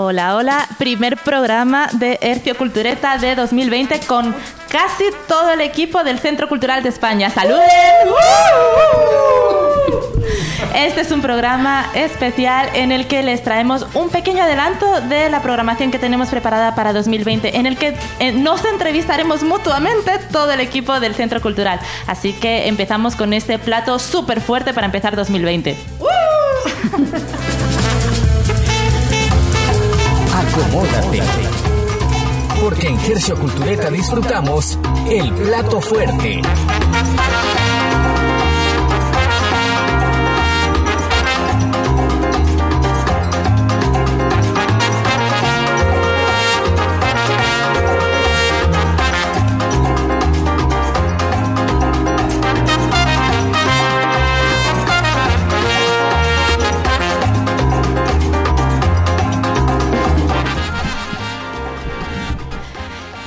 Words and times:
Hola, 0.00 0.36
hola. 0.36 0.68
Primer 0.78 1.16
programa 1.16 1.88
de 1.92 2.20
Hercio 2.22 2.56
Cultureta 2.56 3.18
de 3.18 3.34
2020 3.34 3.98
con 4.06 4.32
casi 4.68 5.02
todo 5.26 5.50
el 5.50 5.60
equipo 5.60 6.04
del 6.04 6.20
Centro 6.20 6.48
Cultural 6.48 6.84
de 6.84 6.88
España. 6.88 7.30
¡Saluden! 7.30 7.64
Este 10.76 11.00
es 11.00 11.10
un 11.10 11.20
programa 11.20 11.90
especial 11.94 12.68
en 12.74 12.92
el 12.92 13.08
que 13.08 13.24
les 13.24 13.42
traemos 13.42 13.88
un 13.94 14.08
pequeño 14.08 14.44
adelanto 14.44 15.00
de 15.00 15.30
la 15.30 15.42
programación 15.42 15.90
que 15.90 15.98
tenemos 15.98 16.28
preparada 16.28 16.76
para 16.76 16.92
2020, 16.92 17.56
en 17.56 17.66
el 17.66 17.76
que 17.76 17.96
eh, 18.20 18.30
nos 18.30 18.64
entrevistaremos 18.64 19.42
mutuamente 19.42 20.12
todo 20.30 20.52
el 20.52 20.60
equipo 20.60 21.00
del 21.00 21.16
Centro 21.16 21.40
Cultural. 21.42 21.80
Así 22.06 22.34
que 22.34 22.68
empezamos 22.68 23.16
con 23.16 23.32
este 23.32 23.58
plato 23.58 23.98
súper 23.98 24.40
fuerte 24.40 24.72
para 24.72 24.86
empezar 24.86 25.16
2020. 25.16 25.76
Acomódate. 30.58 31.22
Porque 32.60 32.88
en 32.88 32.98
Gercio 32.98 33.36
Cultureta 33.36 33.90
disfrutamos 33.90 34.76
el 35.08 35.32
plato 35.32 35.80
fuerte. 35.80 36.42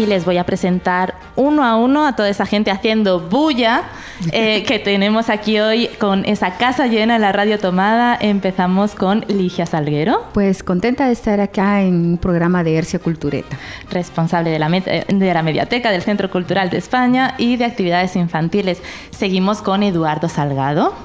Y 0.02 0.08
les 0.08 0.26
voy 0.26 0.38
a 0.38 0.46
presentar 0.46 1.14
uno 1.36 1.64
a 1.64 1.76
uno 1.76 2.08
a 2.08 2.16
toda 2.16 2.30
esa 2.30 2.46
gente 2.46 2.72
haciendo 2.72 3.20
bulla 3.20 3.84
eh, 4.32 4.64
que 4.64 4.80
tenemos 4.80 5.30
aquí 5.30 5.60
hoy 5.60 5.88
con 6.00 6.26
esa 6.26 6.58
casa 6.58 6.88
llena 6.88 7.16
en 7.16 7.22
la 7.22 7.32
radio 7.32 7.60
tomada. 7.60 8.18
Empezamos 8.20 8.96
con 8.96 9.24
Ligia 9.28 9.66
Salguero. 9.66 10.26
Pues 10.34 10.64
contenta 10.64 11.06
de 11.06 11.14
estar 11.14 11.40
acá 11.40 11.82
en 11.82 11.94
un 11.94 12.18
programa 12.18 12.64
de 12.64 12.76
Hercia 12.76 13.00
Cultureta. 13.00 13.58
Responsable 13.92 14.50
de 14.50 14.60
la, 14.60 14.70
de 14.70 15.34
la 15.34 15.44
Mediateca 15.44 15.92
del 15.92 16.02
Centro 16.02 16.32
Cultural 16.32 16.70
de 16.70 16.78
España 16.78 17.36
y 17.38 17.58
de 17.58 17.66
actividades 17.66 18.16
infantiles. 18.16 18.82
Seguimos 19.12 19.62
con 19.62 19.84
Eduardo 19.84 20.30
Salgado. 20.30 20.96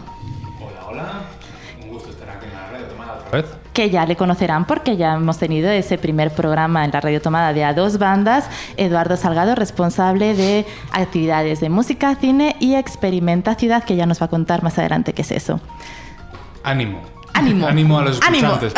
Hola, 0.60 0.86
hola. 0.88 1.12
Un 1.82 1.90
gusto 1.90 2.10
estar 2.10 2.30
aquí 2.30 2.46
en 2.46 2.54
la 2.54 2.66
radio 2.68 2.86
tomada 2.86 3.14
otra 3.14 3.42
vez 3.42 3.65
que 3.76 3.90
ya 3.90 4.06
le 4.06 4.16
conocerán 4.16 4.64
porque 4.64 4.96
ya 4.96 5.12
hemos 5.12 5.36
tenido 5.36 5.70
ese 5.70 5.98
primer 5.98 6.30
programa 6.30 6.86
en 6.86 6.92
la 6.92 7.00
radio 7.02 7.20
tomada 7.20 7.52
de 7.52 7.62
a 7.62 7.74
dos 7.74 7.98
bandas. 7.98 8.48
Eduardo 8.78 9.18
Salgado, 9.18 9.54
responsable 9.54 10.34
de 10.34 10.64
actividades 10.92 11.60
de 11.60 11.68
música, 11.68 12.14
cine 12.14 12.56
y 12.58 12.74
experimenta 12.74 13.54
ciudad, 13.54 13.84
que 13.84 13.94
ya 13.94 14.06
nos 14.06 14.22
va 14.22 14.26
a 14.26 14.28
contar 14.30 14.62
más 14.62 14.78
adelante 14.78 15.12
qué 15.12 15.20
es 15.20 15.30
eso. 15.30 15.60
Ánimo. 16.62 17.02
Ánimo. 17.34 17.66
Ánimo 17.68 17.98
a 17.98 18.04
los 18.04 18.18
escuchantes. 18.18 18.72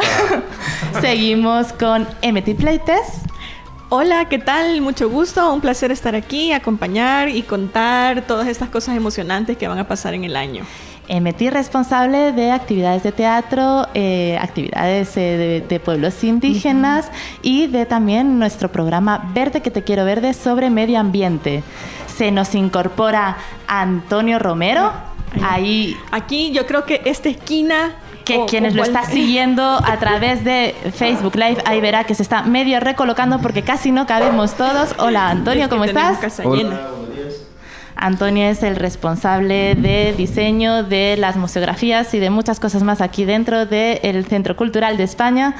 Seguimos 1.00 1.72
con 1.74 2.02
MT 2.02 2.56
Playtest. 2.56 3.24
Hola, 3.90 4.24
¿qué 4.24 4.40
tal? 4.40 4.80
Mucho 4.80 5.08
gusto, 5.08 5.54
un 5.54 5.60
placer 5.60 5.92
estar 5.92 6.16
aquí, 6.16 6.50
acompañar 6.50 7.28
y 7.28 7.42
contar 7.42 8.22
todas 8.22 8.48
estas 8.48 8.68
cosas 8.68 8.96
emocionantes 8.96 9.56
que 9.56 9.68
van 9.68 9.78
a 9.78 9.86
pasar 9.86 10.14
en 10.14 10.24
el 10.24 10.34
año. 10.34 10.64
Metí 11.08 11.48
responsable 11.48 12.32
de 12.32 12.52
actividades 12.52 13.02
de 13.02 13.12
teatro, 13.12 13.86
eh, 13.94 14.38
actividades 14.40 15.16
eh, 15.16 15.64
de, 15.66 15.80
pueblos 15.80 16.22
indígenas 16.22 17.10
y 17.40 17.66
de 17.66 17.86
también 17.86 18.38
nuestro 18.38 18.70
programa 18.70 19.30
Verde 19.34 19.62
que 19.62 19.70
te 19.70 19.82
quiero 19.82 20.04
verde 20.04 20.34
sobre 20.34 20.68
medio 20.68 21.00
ambiente. 21.00 21.62
Se 22.14 22.30
nos 22.30 22.54
incorpora 22.54 23.38
Antonio 23.66 24.38
Romero. 24.38 24.92
Ahí. 25.42 25.96
Aquí 26.10 26.52
yo 26.52 26.66
creo 26.66 26.84
que 26.84 27.00
esta 27.04 27.30
esquina 27.30 27.94
que 28.24 28.44
quienes 28.46 28.74
lo 28.74 28.82
está 28.82 29.04
siguiendo 29.04 29.62
a 29.62 29.96
través 29.98 30.44
de 30.44 30.74
Facebook 30.94 31.36
Live, 31.36 31.62
ahí 31.64 31.80
verá 31.80 32.04
que 32.04 32.14
se 32.14 32.22
está 32.22 32.42
medio 32.42 32.78
recolocando 32.80 33.38
porque 33.40 33.62
casi 33.62 33.92
no 33.92 34.06
cabemos 34.06 34.54
todos. 34.54 34.94
Hola 34.98 35.30
Antonio, 35.30 35.70
¿cómo 35.70 35.84
estás? 35.84 36.40
Hola. 36.44 36.97
Antonio 37.98 38.46
es 38.46 38.62
el 38.62 38.76
responsable 38.76 39.74
de 39.74 40.14
diseño 40.16 40.84
de 40.84 41.16
las 41.18 41.36
museografías 41.36 42.14
y 42.14 42.20
de 42.20 42.30
muchas 42.30 42.60
cosas 42.60 42.84
más 42.84 43.00
aquí 43.00 43.24
dentro 43.24 43.66
del 43.66 44.24
Centro 44.26 44.56
Cultural 44.56 44.96
de 44.96 45.02
España. 45.02 45.56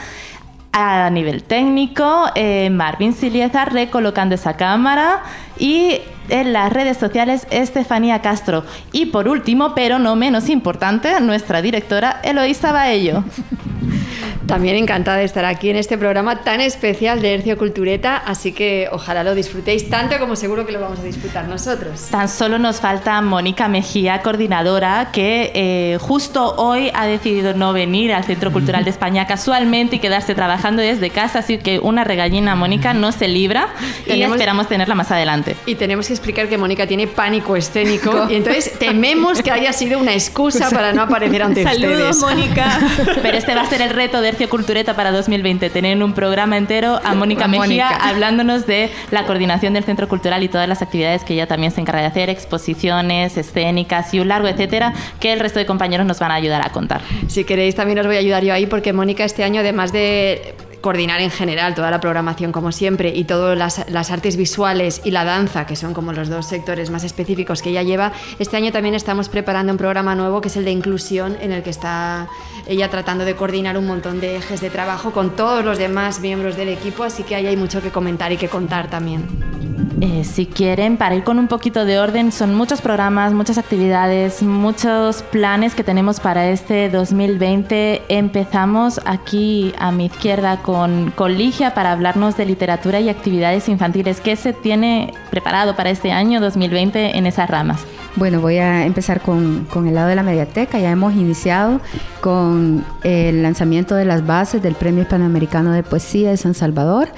A 0.72 1.10
nivel 1.10 1.42
técnico, 1.42 2.26
eh, 2.36 2.70
Marvin 2.70 3.12
Silieza 3.12 3.64
recolocando 3.64 4.36
esa 4.36 4.56
cámara 4.56 5.22
y 5.58 5.98
en 6.28 6.52
las 6.52 6.72
redes 6.72 6.96
sociales 6.96 7.46
Estefanía 7.50 8.22
Castro. 8.22 8.64
Y 8.92 9.06
por 9.06 9.28
último, 9.28 9.74
pero 9.74 9.98
no 9.98 10.14
menos 10.14 10.48
importante, 10.48 11.20
nuestra 11.20 11.60
directora 11.60 12.20
Eloísa 12.22 12.70
Baello. 12.70 13.24
También 14.48 14.76
encantada 14.76 15.18
de 15.18 15.24
estar 15.24 15.44
aquí 15.44 15.68
en 15.68 15.76
este 15.76 15.98
programa 15.98 16.42
tan 16.42 16.62
especial 16.62 17.20
de 17.20 17.34
Hercio 17.34 17.58
Cultureta, 17.58 18.16
así 18.16 18.52
que 18.52 18.88
ojalá 18.90 19.22
lo 19.22 19.34
disfrutéis 19.34 19.90
tanto 19.90 20.18
como 20.18 20.36
seguro 20.36 20.64
que 20.64 20.72
lo 20.72 20.80
vamos 20.80 21.00
a 21.00 21.02
disfrutar 21.02 21.46
nosotros. 21.46 22.08
Tan 22.10 22.30
solo 22.30 22.58
nos 22.58 22.80
falta 22.80 23.20
Mónica 23.20 23.68
Mejía, 23.68 24.22
coordinadora, 24.22 25.10
que 25.12 25.52
eh, 25.54 25.98
justo 26.00 26.54
hoy 26.56 26.90
ha 26.94 27.04
decidido 27.04 27.52
no 27.52 27.74
venir 27.74 28.14
al 28.14 28.24
Centro 28.24 28.50
Cultural 28.50 28.84
de 28.84 28.90
España 28.90 29.26
casualmente 29.26 29.96
y 29.96 29.98
quedarse 29.98 30.34
trabajando 30.34 30.80
desde 30.80 31.10
casa, 31.10 31.40
así 31.40 31.58
que 31.58 31.78
una 31.78 32.04
regallina 32.04 32.54
Mónica 32.54 32.94
no 32.94 33.12
se 33.12 33.28
libra 33.28 33.68
y 34.06 34.22
esperamos 34.22 34.66
tenerla 34.66 34.94
más 34.94 35.10
adelante. 35.10 35.56
Y 35.66 35.74
tenemos 35.74 36.06
que 36.06 36.14
explicar 36.14 36.48
que 36.48 36.56
Mónica 36.56 36.86
tiene 36.86 37.06
pánico 37.06 37.54
escénico 37.54 38.26
y 38.30 38.36
entonces 38.36 38.72
tememos 38.78 39.42
que 39.42 39.50
haya 39.50 39.74
sido 39.74 39.98
una 39.98 40.14
excusa 40.14 40.70
para 40.70 40.94
no 40.94 41.02
aparecer 41.02 41.42
ante 41.42 41.64
Saludos, 41.64 42.16
ustedes. 42.16 42.20
Mónica. 42.22 42.80
Pero 43.22 43.36
este 43.36 43.54
va 43.54 43.60
a 43.60 43.66
ser 43.66 43.82
el 43.82 43.90
reto 43.90 44.22
de 44.22 44.37
Cultureta 44.46 44.94
para 44.94 45.10
2020, 45.10 45.70
tener 45.70 46.02
un 46.02 46.12
programa 46.12 46.56
entero 46.56 47.00
a 47.02 47.14
Mónica 47.14 47.48
Mejía 47.48 47.88
Mónica. 47.88 48.08
hablándonos 48.08 48.66
de 48.66 48.90
la 49.10 49.26
coordinación 49.26 49.74
del 49.74 49.84
Centro 49.84 50.06
Cultural 50.06 50.42
y 50.42 50.48
todas 50.48 50.68
las 50.68 50.82
actividades 50.82 51.24
que 51.24 51.34
ella 51.34 51.46
también 51.46 51.72
se 51.72 51.80
encarga 51.80 52.02
de 52.02 52.06
hacer, 52.06 52.30
exposiciones, 52.30 53.36
escénicas 53.36 54.14
y 54.14 54.20
un 54.20 54.28
largo 54.28 54.46
etcétera, 54.48 54.92
que 55.18 55.32
el 55.32 55.40
resto 55.40 55.58
de 55.58 55.66
compañeros 55.66 56.06
nos 56.06 56.18
van 56.20 56.30
a 56.30 56.34
ayudar 56.34 56.64
a 56.64 56.70
contar. 56.70 57.00
Si 57.26 57.44
queréis 57.44 57.74
también 57.74 57.98
os 57.98 58.06
voy 58.06 58.16
a 58.16 58.20
ayudar 58.20 58.44
yo 58.44 58.54
ahí 58.54 58.66
porque 58.66 58.92
Mónica 58.92 59.24
este 59.24 59.42
año 59.42 59.60
además 59.60 59.92
de 59.92 60.54
coordinar 60.80 61.20
en 61.20 61.30
general 61.30 61.74
toda 61.74 61.90
la 61.90 62.00
programación 62.00 62.52
como 62.52 62.72
siempre 62.72 63.14
y 63.14 63.24
todas 63.24 63.56
las, 63.88 64.10
artes 64.10 64.36
visuales 64.36 65.00
y 65.04 65.10
la 65.10 65.24
danza, 65.24 65.66
que 65.66 65.76
son 65.76 65.94
como 65.94 66.12
los 66.12 66.28
dos 66.28 66.46
sectores 66.46 66.90
más 66.90 67.04
específicos 67.04 67.62
que 67.62 67.70
ella 67.70 67.82
lleva, 67.82 68.12
este 68.38 68.56
año 68.56 68.72
también 68.72 68.94
estamos 68.94 69.28
preparando 69.28 69.72
un 69.72 69.78
programa 69.78 70.14
nuevo 70.14 70.40
que 70.40 70.48
es 70.48 70.56
el 70.56 70.64
de 70.64 70.70
inclusión 70.70 71.36
en 71.40 71.52
el 71.52 71.62
que 71.62 71.70
está 71.70 72.28
ella 72.66 72.90
tratando 72.90 73.24
de 73.24 73.34
coordinar 73.34 73.76
un 73.78 73.86
montón 73.86 74.20
de 74.20 74.36
ejes 74.36 74.60
de 74.60 74.70
trabajo 74.70 75.12
con 75.12 75.36
todos 75.36 75.64
los 75.64 75.78
demás 75.78 76.20
miembros 76.20 76.56
del 76.56 76.68
equipo, 76.68 77.04
así 77.04 77.22
que 77.22 77.34
ahí 77.34 77.46
hay 77.46 77.56
mucho 77.56 77.82
que 77.82 77.90
comentar 77.90 78.32
y 78.32 78.36
que 78.36 78.48
contar 78.48 78.88
también. 78.88 79.87
Eh, 80.00 80.22
si 80.22 80.46
quieren, 80.46 80.96
para 80.96 81.16
ir 81.16 81.24
con 81.24 81.38
un 81.40 81.48
poquito 81.48 81.84
de 81.84 81.98
orden, 81.98 82.30
son 82.30 82.54
muchos 82.54 82.80
programas, 82.80 83.32
muchas 83.32 83.58
actividades, 83.58 84.42
muchos 84.42 85.22
planes 85.22 85.74
que 85.74 85.82
tenemos 85.82 86.20
para 86.20 86.48
este 86.50 86.88
2020. 86.88 88.02
Empezamos 88.08 89.00
aquí 89.04 89.72
a 89.78 89.90
mi 89.90 90.06
izquierda 90.06 90.62
con, 90.62 91.10
con 91.16 91.36
Ligia 91.36 91.74
para 91.74 91.90
hablarnos 91.90 92.36
de 92.36 92.46
literatura 92.46 93.00
y 93.00 93.08
actividades 93.08 93.68
infantiles. 93.68 94.20
¿Qué 94.20 94.36
se 94.36 94.52
tiene 94.52 95.12
preparado 95.30 95.74
para 95.74 95.90
este 95.90 96.12
año 96.12 96.40
2020 96.40 97.18
en 97.18 97.26
esas 97.26 97.50
ramas? 97.50 97.84
Bueno, 98.14 98.40
voy 98.40 98.58
a 98.58 98.84
empezar 98.86 99.20
con, 99.20 99.66
con, 99.70 99.86
el 99.88 99.94
lado 99.94 100.08
de 100.08 100.14
la 100.14 100.22
mediateca. 100.22 100.78
Ya 100.78 100.90
hemos 100.90 101.14
iniciado 101.14 101.80
con 102.20 102.84
el 103.02 103.42
lanzamiento 103.42 103.96
de 103.96 104.04
las 104.04 104.26
bases 104.26 104.62
del 104.62 104.74
Premio 104.74 105.02
Hispanoamericano 105.02 105.72
de 105.72 105.82
Poesía 105.82 106.30
de 106.30 106.36
San 106.36 106.54
Salvador 106.54 107.08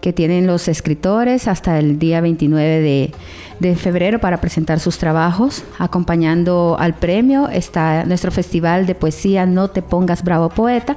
que 0.00 0.12
tienen 0.12 0.46
los 0.46 0.68
escritores 0.68 1.48
hasta 1.48 1.78
el 1.78 1.98
día 1.98 2.20
29 2.20 2.80
de, 2.80 3.12
de, 3.58 3.76
febrero 3.76 4.20
para 4.20 4.40
presentar 4.40 4.80
sus 4.80 4.98
trabajos. 4.98 5.64
Acompañando 5.78 6.76
al 6.78 6.94
premio 6.94 7.48
está 7.48 8.04
nuestro 8.04 8.30
festival 8.30 8.86
de 8.86 8.94
poesía 8.94 9.46
No 9.46 9.68
te 9.68 9.82
pongas 9.82 10.22
bravo 10.22 10.48
poeta, 10.50 10.96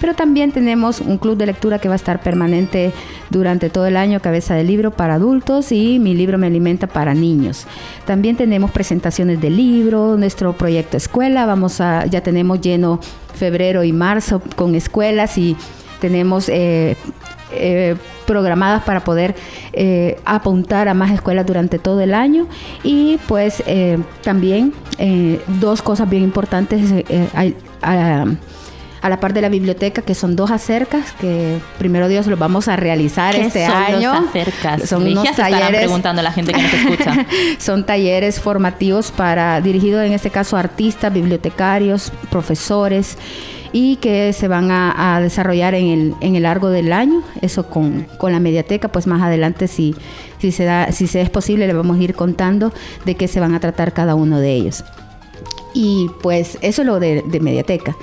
pero 0.00 0.14
también 0.14 0.52
tenemos 0.52 1.00
un 1.00 1.18
club 1.18 1.36
de 1.36 1.46
lectura 1.46 1.78
que 1.78 1.88
va 1.88 1.94
a 1.94 1.96
estar 1.96 2.22
permanente 2.22 2.92
durante 3.30 3.70
todo 3.70 3.86
el 3.86 3.96
año, 3.96 4.20
Cabeza 4.20 4.54
de 4.54 4.64
Libro 4.64 4.90
para 4.90 5.14
adultos 5.14 5.70
y 5.72 5.98
Mi 5.98 6.14
Libro 6.14 6.38
Me 6.38 6.48
Alimenta 6.48 6.86
para 6.86 7.14
niños. 7.14 7.66
También 8.04 8.36
tenemos 8.36 8.70
presentaciones 8.70 9.40
de 9.40 9.50
libros, 9.50 10.18
nuestro 10.18 10.52
proyecto 10.54 10.96
escuela, 10.96 11.46
vamos 11.46 11.80
a, 11.80 12.06
ya 12.06 12.22
tenemos 12.22 12.60
lleno 12.60 13.00
febrero 13.34 13.84
y 13.84 13.92
marzo 13.92 14.42
con 14.56 14.74
escuelas 14.74 15.38
y 15.38 15.56
tenemos 16.00 16.48
eh, 16.48 16.96
eh, 17.52 17.96
programadas 18.30 18.84
para 18.84 19.00
poder 19.00 19.34
eh, 19.72 20.20
apuntar 20.24 20.86
a 20.86 20.94
más 20.94 21.10
escuelas 21.10 21.44
durante 21.44 21.80
todo 21.80 22.00
el 22.00 22.14
año. 22.14 22.46
Y 22.84 23.18
pues 23.26 23.60
eh, 23.66 23.98
también 24.22 24.72
eh, 24.98 25.40
dos 25.58 25.82
cosas 25.82 26.08
bien 26.08 26.22
importantes 26.22 26.80
a, 27.82 28.26
a, 29.02 29.08
la 29.08 29.18
par 29.18 29.32
de 29.32 29.40
la 29.40 29.48
biblioteca 29.48 30.02
que 30.02 30.14
son 30.14 30.36
dos 30.36 30.52
acercas 30.52 31.10
que 31.20 31.58
primero 31.78 32.06
Dios 32.06 32.28
los 32.28 32.38
vamos 32.38 32.68
a 32.68 32.76
realizar 32.76 33.34
este 33.34 33.66
son 33.66 33.74
año. 33.74 34.12
los 34.12 34.28
acercas? 34.28 34.88
son 34.88 35.08
unos 35.08 35.28
talleres 35.34 35.80
preguntando 35.80 36.20
a 36.20 36.22
la 36.22 36.30
gente 36.30 36.52
que 36.52 36.62
nos 36.62 36.72
escucha. 36.72 37.26
Son 37.58 37.84
talleres 37.84 38.38
formativos 38.40 39.10
para 39.10 39.60
dirigidos 39.60 40.04
en 40.04 40.12
este 40.12 40.30
caso 40.30 40.56
a 40.56 40.60
artistas 40.60 41.12
bibliotecarios 41.12 42.12
profesores 42.30 43.18
y 43.72 43.96
que 43.96 44.32
se 44.32 44.48
van 44.48 44.70
a, 44.70 45.20
desarrollar 45.20 45.74
en 45.74 45.86
el, 45.86 46.14
en 46.20 46.36
el 46.36 46.42
largo 46.42 46.70
del 46.70 46.92
año, 46.92 47.22
eso 47.40 47.68
con, 47.68 48.06
con, 48.18 48.32
la 48.32 48.40
mediateca, 48.40 48.88
pues 48.88 49.06
más 49.06 49.22
adelante 49.22 49.68
si, 49.68 49.94
si, 50.38 50.52
se 50.52 50.64
da, 50.64 50.92
si 50.92 51.06
se 51.06 51.20
es 51.20 51.30
posible 51.30 51.66
le 51.66 51.72
vamos 51.72 51.98
a 51.98 52.02
ir 52.02 52.14
contando 52.14 52.72
de 53.04 53.14
qué 53.14 53.28
se 53.28 53.40
van 53.40 53.54
a 53.54 53.60
tratar 53.60 53.92
cada 53.92 54.14
uno 54.14 54.40
de 54.40 54.54
ellos. 54.54 54.84
Y 55.74 56.10
pues 56.22 56.58
eso 56.60 56.82
es 56.82 56.86
lo 56.86 57.00
de, 57.00 57.22
de 57.22 57.40
mediateca. 57.40 57.96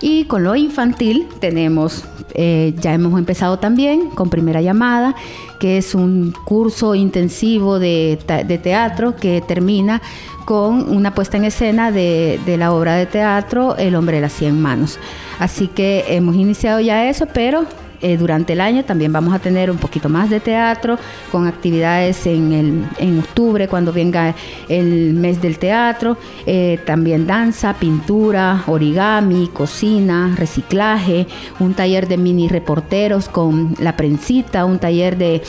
Y 0.00 0.24
con 0.24 0.44
lo 0.44 0.54
infantil 0.54 1.28
tenemos, 1.40 2.04
eh, 2.34 2.74
ya 2.78 2.92
hemos 2.92 3.18
empezado 3.18 3.58
también 3.58 4.10
con 4.10 4.28
primera 4.28 4.60
llamada, 4.60 5.14
que 5.58 5.78
es 5.78 5.94
un 5.94 6.34
curso 6.44 6.94
intensivo 6.94 7.78
de, 7.78 8.18
de 8.46 8.58
teatro 8.58 9.16
que 9.16 9.40
termina 9.40 10.02
con 10.44 10.94
una 10.94 11.14
puesta 11.14 11.38
en 11.38 11.44
escena 11.44 11.90
de, 11.90 12.38
de, 12.44 12.58
la 12.58 12.74
obra 12.74 12.96
de 12.96 13.06
teatro 13.06 13.76
El 13.78 13.94
hombre 13.94 14.16
de 14.16 14.22
las 14.22 14.34
cien 14.34 14.60
manos. 14.60 14.98
Así 15.38 15.68
que 15.68 16.04
hemos 16.08 16.36
iniciado 16.36 16.80
ya 16.80 17.08
eso, 17.08 17.26
pero 17.32 17.64
eh, 18.04 18.18
durante 18.18 18.52
el 18.52 18.60
año 18.60 18.84
también 18.84 19.14
vamos 19.14 19.32
a 19.32 19.38
tener 19.38 19.70
un 19.70 19.78
poquito 19.78 20.10
más 20.10 20.28
de 20.28 20.38
teatro 20.38 20.98
con 21.32 21.46
actividades 21.46 22.26
en, 22.26 22.52
el, 22.52 22.84
en 22.98 23.18
octubre 23.20 23.66
cuando 23.66 23.94
venga 23.94 24.34
el 24.68 25.14
mes 25.14 25.40
del 25.40 25.58
teatro, 25.58 26.18
eh, 26.44 26.78
también 26.84 27.26
danza, 27.26 27.72
pintura, 27.72 28.62
origami, 28.66 29.48
cocina, 29.48 30.34
reciclaje, 30.36 31.26
un 31.60 31.72
taller 31.72 32.06
de 32.06 32.18
mini 32.18 32.46
reporteros 32.46 33.30
con 33.30 33.74
la 33.78 33.96
prensita, 33.96 34.66
un 34.66 34.78
taller 34.78 35.16
de, 35.16 35.40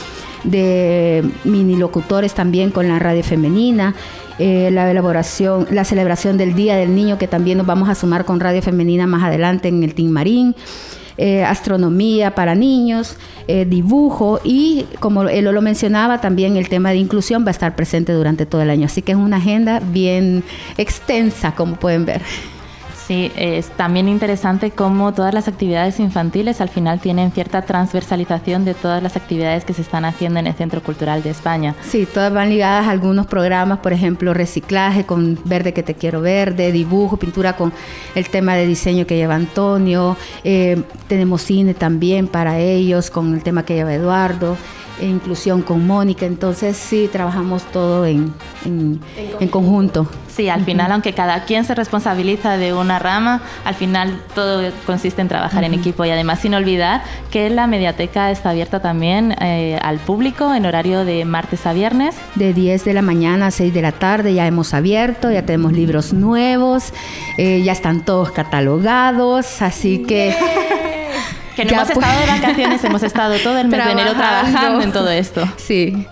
de 0.44 1.28
mini 1.44 1.76
locutores 1.76 2.32
también 2.32 2.70
con 2.70 2.88
la 2.88 2.98
radio 2.98 3.22
femenina. 3.22 3.94
Eh, 4.38 4.70
la 4.70 4.90
elaboración, 4.90 5.66
la 5.70 5.84
celebración 5.84 6.38
del 6.38 6.54
Día 6.54 6.76
del 6.76 6.94
Niño, 6.94 7.18
que 7.18 7.28
también 7.28 7.58
nos 7.58 7.66
vamos 7.66 7.90
a 7.90 7.94
sumar 7.94 8.24
con 8.24 8.40
Radio 8.40 8.60
Femenina 8.60 9.06
más 9.06 9.22
adelante 9.22 9.68
en 9.68 9.82
el 9.82 9.94
Team 9.94 10.10
Marín. 10.10 10.54
Eh, 11.18 11.44
astronomía 11.44 12.34
para 12.34 12.54
niños, 12.54 13.16
eh, 13.48 13.64
dibujo 13.64 14.38
y 14.44 14.84
como 15.00 15.22
él 15.22 15.46
lo 15.46 15.62
mencionaba, 15.62 16.20
también 16.20 16.58
el 16.58 16.68
tema 16.68 16.90
de 16.90 16.98
inclusión 16.98 17.42
va 17.42 17.48
a 17.48 17.50
estar 17.52 17.74
presente 17.74 18.12
durante 18.12 18.44
todo 18.44 18.60
el 18.60 18.68
año. 18.68 18.84
Así 18.84 19.00
que 19.00 19.12
es 19.12 19.18
una 19.18 19.38
agenda 19.38 19.80
bien 19.80 20.44
extensa, 20.76 21.54
como 21.54 21.76
pueden 21.76 22.04
ver. 22.04 22.20
Sí, 23.06 23.30
es 23.36 23.68
también 23.68 24.08
interesante 24.08 24.72
cómo 24.72 25.14
todas 25.14 25.32
las 25.32 25.46
actividades 25.46 26.00
infantiles 26.00 26.60
al 26.60 26.68
final 26.68 26.98
tienen 26.98 27.30
cierta 27.30 27.62
transversalización 27.62 28.64
de 28.64 28.74
todas 28.74 29.00
las 29.00 29.16
actividades 29.16 29.64
que 29.64 29.74
se 29.74 29.82
están 29.82 30.04
haciendo 30.04 30.40
en 30.40 30.48
el 30.48 30.54
Centro 30.54 30.82
Cultural 30.82 31.22
de 31.22 31.30
España. 31.30 31.76
Sí, 31.82 32.04
todas 32.12 32.32
van 32.32 32.48
ligadas 32.48 32.88
a 32.88 32.90
algunos 32.90 33.28
programas, 33.28 33.78
por 33.78 33.92
ejemplo, 33.92 34.34
reciclaje 34.34 35.06
con 35.06 35.38
Verde 35.44 35.72
que 35.72 35.84
te 35.84 35.94
quiero 35.94 36.20
verde, 36.20 36.72
dibujo, 36.72 37.16
pintura 37.16 37.54
con 37.54 37.72
el 38.16 38.28
tema 38.28 38.56
de 38.56 38.66
diseño 38.66 39.06
que 39.06 39.14
lleva 39.14 39.36
Antonio, 39.36 40.16
eh, 40.42 40.82
tenemos 41.06 41.42
cine 41.42 41.74
también 41.74 42.26
para 42.26 42.58
ellos 42.58 43.10
con 43.10 43.34
el 43.34 43.42
tema 43.44 43.64
que 43.64 43.74
lleva 43.74 43.94
Eduardo 43.94 44.56
e 45.00 45.06
inclusión 45.06 45.62
con 45.62 45.86
Mónica, 45.86 46.26
entonces 46.26 46.76
sí, 46.76 47.08
trabajamos 47.10 47.62
todo 47.64 48.06
en, 48.06 48.32
en, 48.64 49.00
en 49.40 49.48
conjunto. 49.48 50.08
Sí, 50.28 50.50
al 50.50 50.64
final, 50.64 50.86
uh 50.86 50.90
-huh. 50.90 50.92
aunque 50.94 51.12
cada 51.14 51.44
quien 51.44 51.64
se 51.64 51.74
responsabiliza 51.74 52.58
de 52.58 52.74
una 52.74 52.98
rama, 52.98 53.40
al 53.64 53.74
final 53.74 54.20
todo 54.34 54.70
consiste 54.84 55.22
en 55.22 55.28
trabajar 55.28 55.62
uh 55.62 55.66
-huh. 55.66 55.72
en 55.72 55.80
equipo 55.80 56.04
y 56.04 56.10
además 56.10 56.40
sin 56.40 56.54
olvidar 56.54 57.02
que 57.30 57.48
la 57.48 57.66
mediateca 57.66 58.30
está 58.30 58.50
abierta 58.50 58.80
también 58.80 59.34
eh, 59.40 59.78
al 59.82 59.98
público 59.98 60.52
en 60.54 60.66
horario 60.66 61.06
de 61.06 61.24
martes 61.24 61.66
a 61.66 61.72
viernes. 61.72 62.16
De 62.34 62.52
10 62.52 62.84
de 62.84 62.92
la 62.92 63.02
mañana 63.02 63.46
a 63.46 63.50
6 63.50 63.72
de 63.72 63.80
la 63.80 63.92
tarde 63.92 64.34
ya 64.34 64.46
hemos 64.46 64.74
abierto, 64.74 65.30
ya 65.30 65.42
tenemos 65.46 65.72
libros 65.72 66.12
nuevos, 66.12 66.92
eh, 67.38 67.62
ya 67.62 67.72
están 67.72 68.04
todos 68.04 68.30
catalogados, 68.30 69.62
así 69.62 70.02
que... 70.02 70.34
Que 71.56 71.64
no 71.64 71.70
ya 71.70 71.76
hemos 71.78 71.90
estado 71.90 72.20
de 72.20 72.26
vacaciones, 72.26 72.84
hemos 72.84 73.02
estado 73.02 73.38
todo 73.38 73.58
el 73.58 73.68
mes 73.68 73.84
de 73.84 73.90
enero 73.92 74.12
trabajando 74.12 74.82
en 74.82 74.92
todo 74.92 75.10
esto. 75.10 75.48
Sí. 75.56 76.06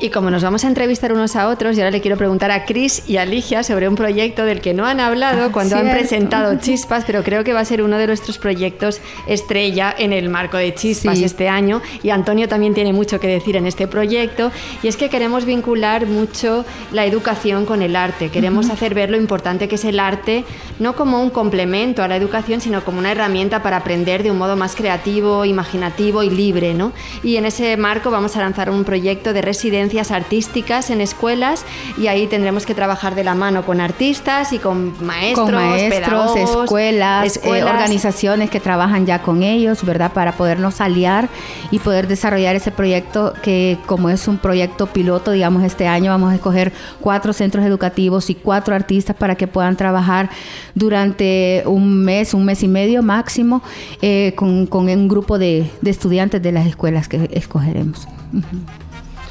Y 0.00 0.10
como 0.10 0.30
nos 0.30 0.44
vamos 0.44 0.64
a 0.64 0.68
entrevistar 0.68 1.12
unos 1.12 1.34
a 1.34 1.48
otros, 1.48 1.76
y 1.76 1.80
ahora 1.80 1.90
le 1.90 2.00
quiero 2.00 2.16
preguntar 2.16 2.52
a 2.52 2.64
Cris 2.66 3.02
y 3.08 3.16
a 3.16 3.24
Ligia 3.24 3.64
sobre 3.64 3.88
un 3.88 3.96
proyecto 3.96 4.44
del 4.44 4.60
que 4.60 4.72
no 4.72 4.86
han 4.86 5.00
hablado 5.00 5.50
cuando 5.50 5.74
Cierto. 5.74 5.90
han 5.90 5.98
presentado 5.98 6.58
Chispas, 6.60 7.02
pero 7.04 7.24
creo 7.24 7.42
que 7.42 7.52
va 7.52 7.60
a 7.60 7.64
ser 7.64 7.82
uno 7.82 7.98
de 7.98 8.06
nuestros 8.06 8.38
proyectos 8.38 9.00
estrella 9.26 9.92
en 9.98 10.12
el 10.12 10.28
marco 10.28 10.56
de 10.56 10.72
Chispas 10.72 11.18
sí. 11.18 11.24
este 11.24 11.48
año. 11.48 11.82
Y 12.04 12.10
Antonio 12.10 12.46
también 12.48 12.74
tiene 12.74 12.92
mucho 12.92 13.18
que 13.18 13.26
decir 13.26 13.56
en 13.56 13.66
este 13.66 13.88
proyecto. 13.88 14.52
Y 14.84 14.86
es 14.86 14.96
que 14.96 15.08
queremos 15.08 15.44
vincular 15.44 16.06
mucho 16.06 16.64
la 16.92 17.04
educación 17.04 17.66
con 17.66 17.82
el 17.82 17.96
arte. 17.96 18.28
Queremos 18.28 18.66
uh 18.66 18.68
-huh. 18.68 18.72
hacer 18.74 18.94
ver 18.94 19.10
lo 19.10 19.16
importante 19.16 19.66
que 19.66 19.74
es 19.74 19.84
el 19.84 19.98
arte, 19.98 20.44
no 20.78 20.94
como 20.94 21.20
un 21.20 21.30
complemento 21.30 22.04
a 22.04 22.08
la 22.08 22.14
educación, 22.14 22.60
sino 22.60 22.84
como 22.84 23.00
una 23.00 23.10
herramienta 23.10 23.64
para 23.64 23.78
aprender 23.78 24.22
de 24.22 24.30
un 24.30 24.38
modo 24.38 24.54
más 24.54 24.76
creativo, 24.76 25.44
imaginativo 25.44 26.22
y 26.22 26.30
libre. 26.30 26.72
¿no? 26.74 26.92
Y 27.24 27.34
en 27.34 27.46
ese 27.46 27.76
marco 27.76 28.12
vamos 28.12 28.36
a 28.36 28.40
lanzar 28.40 28.70
un 28.70 28.84
proyecto 28.84 29.32
de 29.32 29.42
residencia 29.42 29.87
artísticas 30.10 30.90
en 30.90 31.00
escuelas 31.00 31.64
y 31.96 32.06
ahí 32.08 32.26
tendremos 32.26 32.66
que 32.66 32.74
trabajar 32.74 33.14
de 33.14 33.24
la 33.24 33.34
mano 33.34 33.64
con 33.64 33.80
artistas 33.80 34.52
y 34.52 34.58
con 34.58 34.94
maestros, 35.04 35.46
con 35.46 35.54
maestros 35.54 36.36
escuelas, 36.36 37.26
escuelas. 37.26 37.62
Eh, 37.62 37.64
organizaciones 37.64 38.50
que 38.50 38.60
trabajan 38.60 39.06
ya 39.06 39.22
con 39.22 39.42
ellos, 39.42 39.84
¿verdad? 39.84 40.12
Para 40.12 40.32
podernos 40.32 40.80
aliar 40.80 41.28
y 41.70 41.78
poder 41.78 42.06
desarrollar 42.06 42.54
ese 42.54 42.70
proyecto 42.70 43.32
que 43.42 43.78
como 43.86 44.10
es 44.10 44.28
un 44.28 44.38
proyecto 44.38 44.86
piloto, 44.86 45.32
digamos, 45.32 45.64
este 45.64 45.86
año 45.88 46.10
vamos 46.10 46.32
a 46.32 46.34
escoger 46.34 46.72
cuatro 47.00 47.32
centros 47.32 47.64
educativos 47.64 48.30
y 48.30 48.34
cuatro 48.34 48.74
artistas 48.74 49.16
para 49.16 49.34
que 49.34 49.46
puedan 49.46 49.76
trabajar 49.76 50.30
durante 50.74 51.62
un 51.66 52.04
mes, 52.04 52.34
un 52.34 52.44
mes 52.44 52.62
y 52.62 52.68
medio 52.68 53.02
máximo 53.02 53.62
eh, 54.02 54.32
con, 54.36 54.66
con, 54.66 54.88
un 54.88 55.08
grupo 55.08 55.38
de, 55.38 55.70
de, 55.80 55.90
estudiantes 55.90 56.42
de 56.42 56.52
las 56.52 56.66
escuelas 56.66 57.08
que 57.08 57.28
escogeremos. 57.32 58.06
Uh 58.32 58.38
-huh. 58.38 58.87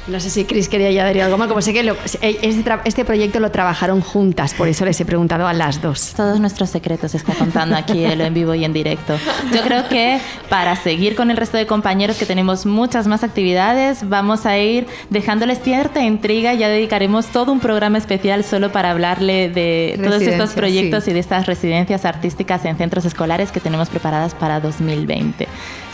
No 0.08 0.20
sé 0.20 0.30
si 0.30 0.44
Chris 0.44 0.68
quería 0.68 0.88
añadir 0.88 1.22
algo 1.22 1.36
más, 1.36 1.48
como 1.48 1.60
sé 1.60 1.72
que 1.72 1.82
lo- 1.82 1.96
este, 2.04 2.38
este 2.84 3.04
proyecto 3.04 3.40
lo 3.40 3.50
trabajaron 3.50 4.00
juntas, 4.00 4.54
por 4.54 4.66
eso 4.68 4.84
les 4.86 4.98
he 5.00 5.04
preguntado 5.04 5.46
a 5.46 5.52
las 5.52 5.82
dos. 5.82 6.14
Todos 6.16 6.40
nuestros 6.40 6.70
secretos 6.70 7.10
se 7.10 7.18
está 7.18 7.34
contando 7.34 7.76
aquí 7.76 8.04
en 8.04 8.18
lo 8.18 8.24
en 8.24 8.32
vivo 8.34 8.54
y 8.54 8.64
en 8.64 8.72
directo. 8.72 9.18
Yo 9.52 9.60
creo 9.62 9.88
que 9.88 10.18
para 10.48 10.76
seguir 10.76 11.14
con 11.14 11.30
el 11.30 11.36
resto 11.36 11.56
de 11.58 11.66
compañeros 11.66 12.16
que 12.16 12.24
tenemos 12.26 12.64
muchas 12.64 13.06
más 13.06 13.22
actividades, 13.22 14.08
vamos 14.08 14.46
a 14.46 14.58
ir 14.58 14.86
dejándoles 15.10 15.60
cierta 15.62 16.02
intriga. 16.02 16.54
Ya 16.54 16.68
dedicaremos 16.68 17.26
todo 17.26 17.52
un 17.52 17.60
programa 17.60 17.98
especial 17.98 18.44
solo 18.44 18.72
para 18.72 18.90
hablarle 18.92 19.50
de 19.50 20.00
todos 20.02 20.22
estos 20.22 20.50
proyectos 20.50 21.04
sí. 21.04 21.10
y 21.10 21.14
de 21.14 21.20
estas 21.20 21.46
residencias 21.46 22.04
artísticas 22.04 22.64
en 22.64 22.76
centros 22.76 23.04
escolares 23.04 23.52
que 23.52 23.60
tenemos 23.60 23.88
preparadas 23.90 24.34
para 24.34 24.60
2020. 24.60 25.46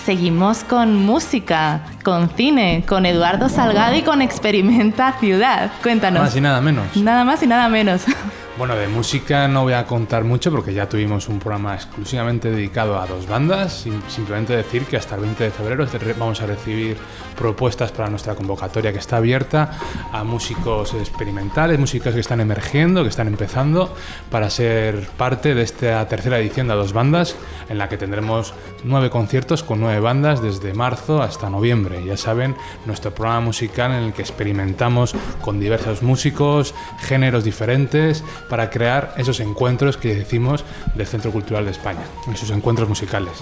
Seguimos 0.05 0.65
con 0.65 0.97
música, 0.97 1.81
con 2.05 2.29
cine, 2.29 2.85
con 2.87 3.07
Eduardo 3.07 3.49
Salgado 3.49 3.95
y 3.97 4.03
con 4.03 4.21
Experimenta 4.21 5.13
Ciudad. 5.19 5.73
Cuéntanos. 5.83 6.23
Más 6.23 6.37
y 6.37 6.41
nada 6.43 6.61
menos. 6.61 6.95
Nada 6.97 7.25
más 7.25 7.43
y 7.43 7.47
nada 7.47 7.69
menos. 7.69 8.03
Bueno, 8.57 8.77
de 8.77 8.87
música 8.87 9.49
no 9.49 9.63
voy 9.65 9.73
a 9.73 9.85
contar 9.85 10.23
mucho 10.23 10.53
porque 10.53 10.73
ya 10.73 10.89
tuvimos 10.89 11.27
un 11.29 11.41
programa 11.41 11.75
exclusivamente 11.75 12.53
dedicado 12.53 13.01
a 13.01 13.05
dos 13.05 13.27
bandas. 13.27 13.83
Sim- 13.83 14.01
Simplemente 14.07 14.55
decir 14.57 14.85
que 14.85 14.97
hasta 14.97 15.17
el 15.17 15.23
20 15.23 15.43
de 15.43 15.51
febrero 15.51 15.85
re- 15.87 16.13
vamos 16.13 16.41
a 16.41 16.47
recibir 16.47 16.97
propuestas 17.37 17.91
para 17.91 18.09
nuestra 18.11 18.37
convocatoria 18.37 18.93
que 18.93 19.01
está 19.01 19.17
abierta 19.17 19.73
a 20.13 20.23
músicos 20.23 20.95
experimentales, 20.95 21.81
músicos 21.81 22.15
que 22.15 22.21
están 22.21 22.39
emergiendo, 22.41 23.03
que 23.03 23.09
están 23.09 23.27
empezando, 23.27 23.93
para 24.31 24.49
ser 24.51 25.01
parte 25.17 25.57
de 25.57 25.63
esta 25.63 26.07
tercera 26.07 26.39
edición 26.39 26.69
de 26.69 26.75
a 26.75 26.77
dos 26.77 26.93
bandas, 26.93 27.35
en 27.69 27.79
la 27.79 27.89
que 27.89 27.97
tendremos 27.97 28.55
nueve 28.85 29.11
conciertos 29.11 29.65
con 29.65 29.81
nueve 29.81 29.94
bandas 30.01 30.41
desde 30.43 30.75
marzo 30.75 31.23
hasta 31.23 31.51
noviembre. 31.51 32.05
Ya 32.05 32.17
saben, 32.17 32.57
nuestro 32.87 33.15
programa 33.15 33.41
musical 33.41 33.93
en 33.93 34.05
el 34.05 34.13
que 34.13 34.23
experimentamos 34.23 35.15
con 35.43 35.61
diversos 35.61 36.03
músicos, 36.03 36.75
géneros 37.01 37.45
diferentes, 37.45 38.25
para 38.49 38.71
crear 38.71 39.15
esos 39.17 39.41
encuentros 39.41 39.97
que 39.97 40.15
decimos 40.15 40.65
del 40.95 41.07
Centro 41.07 41.31
Cultural 41.33 41.65
de 41.65 41.71
España, 41.71 42.01
esos 42.33 42.51
encuentros 42.51 42.89
musicales. 42.89 43.33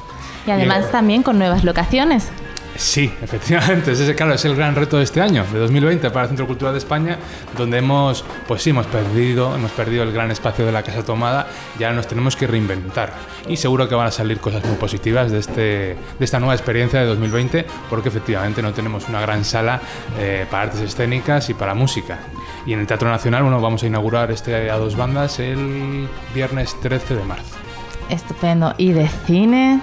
Y 0.47 0.51
además 0.51 0.87
Y- 0.89 0.93
también 0.93 1.23
con 1.23 1.39
nuevas 1.39 1.65
locaciones. 1.65 2.31
Sí, 2.77 3.13
efectivamente, 3.23 3.93
ese 3.93 4.15
claro, 4.15 4.33
es 4.35 4.45
el 4.45 4.57
gran 4.57 4.75
reto 4.75 4.97
de 4.97 5.05
este 5.05 5.21
año, 5.21 5.45
de 5.53 5.59
2020 5.59 6.11
para 6.11 6.23
el 6.23 6.29
Centro 6.29 6.47
Cultural 6.47 6.73
de 6.73 6.79
España, 6.79 7.19
donde 7.57 7.79
hemos, 7.79 8.25
pues 8.49 8.63
sí, 8.63 8.71
hemos 8.71 8.87
perdido, 8.87 9.55
hemos 9.55 9.71
perdido 9.73 10.03
el 10.03 10.13
gran 10.13 10.31
espacio 10.31 10.65
de 10.65 10.73
la 10.73 10.83
Casa 10.83 11.03
Tomada 11.03 11.47
y 11.79 11.85
ahora 11.85 11.97
nos 11.97 12.07
tenemos 12.07 12.35
que 12.35 12.47
reinventar. 12.47 13.13
Y 13.47 13.57
seguro 13.57 13.89
que 13.89 13.95
van 13.95 14.07
a 14.07 14.11
salir 14.11 14.39
cosas 14.39 14.65
muy 14.65 14.77
positivas 14.77 15.31
de, 15.31 15.39
este, 15.39 15.61
de 15.61 16.25
esta 16.25 16.41
nueva 16.41 16.55
experiencia 16.55 17.01
de 17.01 17.07
2020, 17.07 17.67
porque 17.91 18.09
efectivamente 18.09 18.63
no 18.63 18.73
tenemos 18.73 19.09
una 19.09 19.21
gran 19.21 19.45
sala 19.45 19.81
eh, 20.19 20.47
para 20.51 20.65
artes 20.65 20.81
escénicas 20.81 21.51
y 21.51 21.55
para 21.55 21.75
música. 21.75 22.21
Y 22.65 22.73
en 22.73 22.81
el 22.81 22.87
Teatro 22.87 23.11
Nacional, 23.11 23.43
bueno, 23.43 23.61
vamos 23.61 23.83
a 23.83 23.87
inaugurar 23.87 24.31
este 24.31 24.71
a 24.71 24.77
dos 24.77 24.97
bandas 24.97 25.39
el 25.41 26.09
viernes 26.35 26.75
13 26.81 27.17
de 27.17 27.25
marzo. 27.25 27.57
Estupendo. 28.09 28.75
¿Y 28.79 28.93
de 28.93 29.09
cine? 29.27 29.81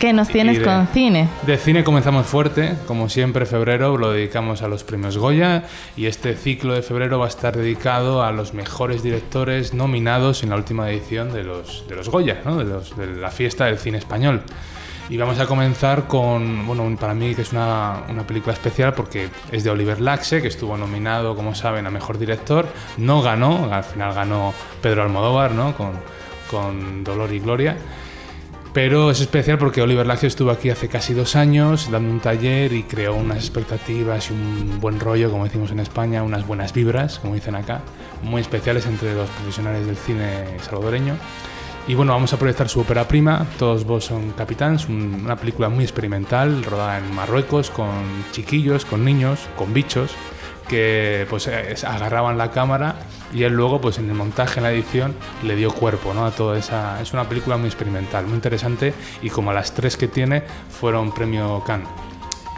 ¿Qué 0.00 0.12
nos 0.14 0.28
tienes 0.28 0.58
de- 0.58 0.64
con 0.64 0.88
cine? 0.88 1.28
De 1.46 1.58
cine 1.58 1.84
comenzamos 1.84 2.26
fuerte, 2.26 2.74
como 2.86 3.08
siempre 3.10 3.44
febrero 3.44 3.98
lo 3.98 4.10
dedicamos 4.12 4.62
a 4.62 4.68
los 4.68 4.82
premios 4.82 5.18
Goya 5.18 5.64
y 5.94 6.06
este 6.06 6.34
ciclo 6.34 6.72
de 6.74 6.80
febrero 6.82 7.18
va 7.18 7.26
a 7.26 7.28
estar 7.28 7.54
dedicado 7.54 8.22
a 8.24 8.32
los 8.32 8.54
mejores 8.54 9.02
directores 9.02 9.74
nominados 9.74 10.42
en 10.42 10.50
la 10.50 10.56
última 10.56 10.90
edición 10.90 11.32
de 11.34 11.44
los, 11.44 11.86
de 11.86 11.96
los 11.96 12.08
Goya, 12.08 12.40
¿no? 12.46 12.56
de, 12.56 12.64
los- 12.64 12.96
de 12.96 13.06
la 13.08 13.30
fiesta 13.30 13.66
del 13.66 13.76
cine 13.78 13.98
español. 13.98 14.42
Y 15.10 15.16
vamos 15.18 15.38
a 15.38 15.46
comenzar 15.46 16.06
con, 16.06 16.66
bueno, 16.66 16.96
para 16.98 17.12
mí 17.12 17.34
que 17.34 17.42
es 17.42 17.52
una, 17.52 18.04
una 18.08 18.22
película 18.26 18.54
especial 18.54 18.94
porque 18.94 19.28
es 19.52 19.64
de 19.64 19.70
Oliver 19.70 20.00
Laxe, 20.00 20.40
que 20.40 20.48
estuvo 20.48 20.78
nominado, 20.78 21.34
como 21.36 21.54
saben, 21.54 21.84
a 21.86 21.90
Mejor 21.90 22.16
Director. 22.16 22.66
No 22.96 23.20
ganó, 23.20 23.68
al 23.74 23.84
final 23.84 24.14
ganó 24.14 24.54
Pedro 24.80 25.02
Almodóvar, 25.02 25.50
¿no? 25.50 25.74
Con, 25.74 25.90
con 26.50 27.02
Dolor 27.04 27.32
y 27.34 27.40
Gloria. 27.40 27.76
Pero 28.72 29.10
es 29.10 29.20
especial 29.20 29.58
porque 29.58 29.82
Oliver 29.82 30.06
Laxe 30.06 30.28
estuvo 30.28 30.50
aquí 30.52 30.70
hace 30.70 30.88
casi 30.88 31.12
dos 31.12 31.34
años 31.34 31.90
dando 31.90 32.08
un 32.10 32.20
taller 32.20 32.72
y 32.72 32.84
creó 32.84 33.14
unas 33.16 33.38
expectativas 33.38 34.30
y 34.30 34.34
un 34.34 34.78
buen 34.80 35.00
rollo, 35.00 35.28
como 35.30 35.42
decimos 35.44 35.72
en 35.72 35.80
España, 35.80 36.22
unas 36.22 36.46
buenas 36.46 36.72
vibras, 36.72 37.18
como 37.18 37.34
dicen 37.34 37.56
acá, 37.56 37.80
muy 38.22 38.40
especiales 38.40 38.86
entre 38.86 39.12
los 39.14 39.28
profesionales 39.30 39.86
del 39.86 39.96
cine 39.96 40.44
salvadoreño. 40.62 41.14
Y 41.88 41.94
bueno, 41.94 42.12
vamos 42.12 42.32
a 42.32 42.38
proyectar 42.38 42.68
su 42.68 42.80
ópera 42.80 43.08
prima, 43.08 43.44
Todos 43.58 43.84
vos 43.84 44.04
son 44.04 44.30
capitanes, 44.32 44.86
un- 44.88 45.22
una 45.24 45.34
película 45.34 45.68
muy 45.68 45.82
experimental, 45.82 46.62
rodada 46.62 46.98
en 46.98 47.12
Marruecos, 47.12 47.70
con 47.70 47.90
chiquillos, 48.30 48.84
con 48.84 49.04
niños, 49.04 49.40
con 49.56 49.74
bichos, 49.74 50.12
que 50.70 51.26
pues 51.28 51.48
eh, 51.48 51.74
agarraban 51.84 52.38
la 52.38 52.52
cámara 52.52 52.94
y 53.34 53.42
él 53.42 53.52
luego 53.52 53.80
pues 53.80 53.98
en 53.98 54.08
el 54.08 54.14
montaje, 54.14 54.60
en 54.60 54.62
la 54.62 54.72
edición, 54.72 55.16
le 55.42 55.56
dio 55.56 55.72
cuerpo 55.72 56.14
¿no? 56.14 56.24
a 56.24 56.30
toda 56.30 56.56
esa... 56.56 57.02
Es 57.02 57.12
una 57.12 57.28
película 57.28 57.56
muy 57.56 57.66
experimental, 57.66 58.24
muy 58.26 58.34
interesante 58.34 58.94
y 59.20 59.30
como 59.30 59.52
las 59.52 59.74
tres 59.74 59.96
que 59.96 60.06
tiene 60.06 60.44
fueron 60.70 61.12
premio 61.12 61.62
Cannes. 61.66 62.09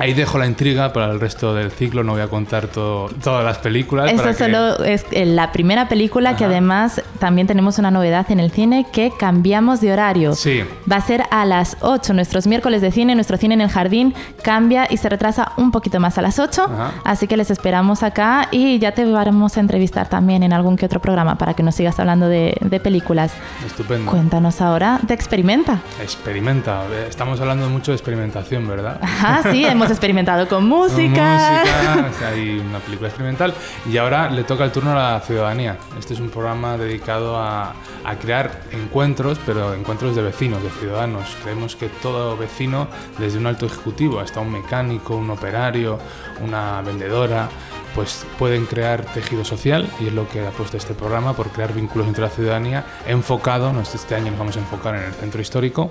Ahí 0.03 0.15
dejo 0.15 0.37
la 0.37 0.47
intriga 0.47 0.93
para 0.93 1.07
el 1.13 1.21
resto 1.21 1.55
del 1.55 1.71
ciclo, 1.71 2.03
no 2.03 2.13
voy 2.13 2.23
a 2.23 2.27
contar 2.27 2.67
todo- 2.67 3.09
todas 3.23 3.45
las 3.45 3.59
películas. 3.59 4.11
Esta 4.11 4.29
que- 4.31 4.35
solo 4.35 4.83
es 4.83 5.07
eh, 5.13 5.25
la 5.27 5.53
primera 5.53 5.89
película 5.89 6.35
que 6.35 6.45
además 6.45 7.01
también 7.21 7.47
tenemos 7.47 7.79
una 7.79 7.93
novedad 7.93 8.27
en 8.31 8.41
el 8.41 8.51
cine 8.51 8.85
que 8.93 9.13
cambiamos 9.17 9.81
de 9.81 9.93
horario. 9.93 10.35
Sí. 10.35 10.65
Va 10.91 10.97
a 10.97 11.01
ser 11.03 11.23
a 11.31 11.45
las 11.45 11.77
8, 11.83 12.15
nuestros 12.15 12.49
miércoles 12.49 12.83
de 12.83 12.91
cine, 12.91 13.15
nuestro 13.15 13.37
cine 13.37 13.55
en 13.55 13.61
el 13.61 13.69
jardín 13.69 14.13
cambia 14.43 14.89
y 14.91 14.97
se 14.97 15.09
retrasa 15.09 15.53
un 15.57 15.71
poquito 15.71 16.01
más 16.01 16.19
a 16.19 16.23
las 16.23 16.41
8. 16.41 16.65
Ajá. 16.65 16.91
Así 17.05 17.29
que 17.29 17.37
les 17.37 17.53
esperamos 17.53 18.03
acá 18.03 18.49
y 18.51 18.81
ya 18.81 18.91
te 18.93 19.05
vamos 19.05 19.57
a 19.57 19.61
entrevistar 19.61 20.09
también 20.09 20.43
en 20.43 20.53
algún 20.53 20.77
que 20.77 20.87
otro 20.87 20.99
programa 21.01 21.37
para 21.39 21.55
que 21.55 21.63
nos 21.63 21.77
sigas 21.77 22.01
hablando 22.01 22.27
de, 22.29 22.57
de 22.61 22.81
películas. 22.81 23.35
Estupendo. 23.65 24.11
Cuéntanos 24.11 24.61
ahora 24.61 24.99
de 25.03 25.15
Experimenta. 25.15 25.79
Experimenta. 26.03 26.83
Estamos 27.09 27.41
hablando 27.41 27.69
mucho 27.71 27.93
de 27.93 27.97
experimentación, 27.99 28.67
¿verdad? 28.67 28.99
Ajá, 29.01 29.53
sí, 29.53 29.65
hemos 29.65 29.92
experimentado 29.93 30.49
con 30.49 30.67
música. 30.67 31.63
Música, 31.65 32.11
o 32.11 32.19
sea, 32.19 32.29
hay 32.29 32.59
una 32.59 32.79
película 32.79 33.09
experimental. 33.09 33.55
Y 33.91 33.97
ahora 33.97 34.31
le 34.31 34.45
toca 34.45 34.65
el 34.65 34.73
turno 34.73 34.93
a 34.93 34.95
la 34.95 35.21
ciudadanía. 35.21 35.77
Este 35.99 36.15
es 36.15 36.21
un 36.21 36.31
programa 36.31 36.77
dedicado 36.77 37.37
a, 37.37 37.75
a 38.05 38.17
crear 38.17 38.63
encuentros, 38.73 39.39
pero 39.45 39.75
encuentros 39.75 40.17
de 40.17 40.23
vecinos, 40.23 40.63
de 40.63 40.71
ciudadanos. 40.71 41.37
Creemos 41.43 41.77
que 41.77 41.89
todo 41.89 42.37
vecino, 42.37 42.89
desde 43.19 43.39
un 43.39 43.47
alto 43.47 43.67
ejecutivo 43.67 44.21
hasta 44.21 44.41
un 44.41 44.53
mecánico, 44.53 45.17
un 45.17 45.31
operario, 45.31 45.99
una 46.43 46.83
vendedora, 46.83 47.49
pues 47.95 48.27
pueden 48.39 48.67
crear 48.67 49.05
tejido 49.05 49.45
social 49.45 49.89
y 50.01 50.07
es 50.07 50.13
lo 50.13 50.29
que 50.29 50.47
ha 50.47 50.51
puesto 50.51 50.77
este 50.77 50.95
programa 50.95 51.35
por 51.35 51.51
crear 51.51 51.73
vínculos 51.73 52.09
entre 52.09 52.23
la 52.23 52.31
ciudadanía 52.31 52.85
enfocado, 53.07 53.73
este 53.83 54.15
año 54.15 54.31
nos 54.31 54.39
vamos 54.39 54.57
a 54.57 54.61
enfocar 54.61 54.95
en 54.95 55.03
el 55.03 55.13
centro 55.13 55.41
histórico 55.43 55.91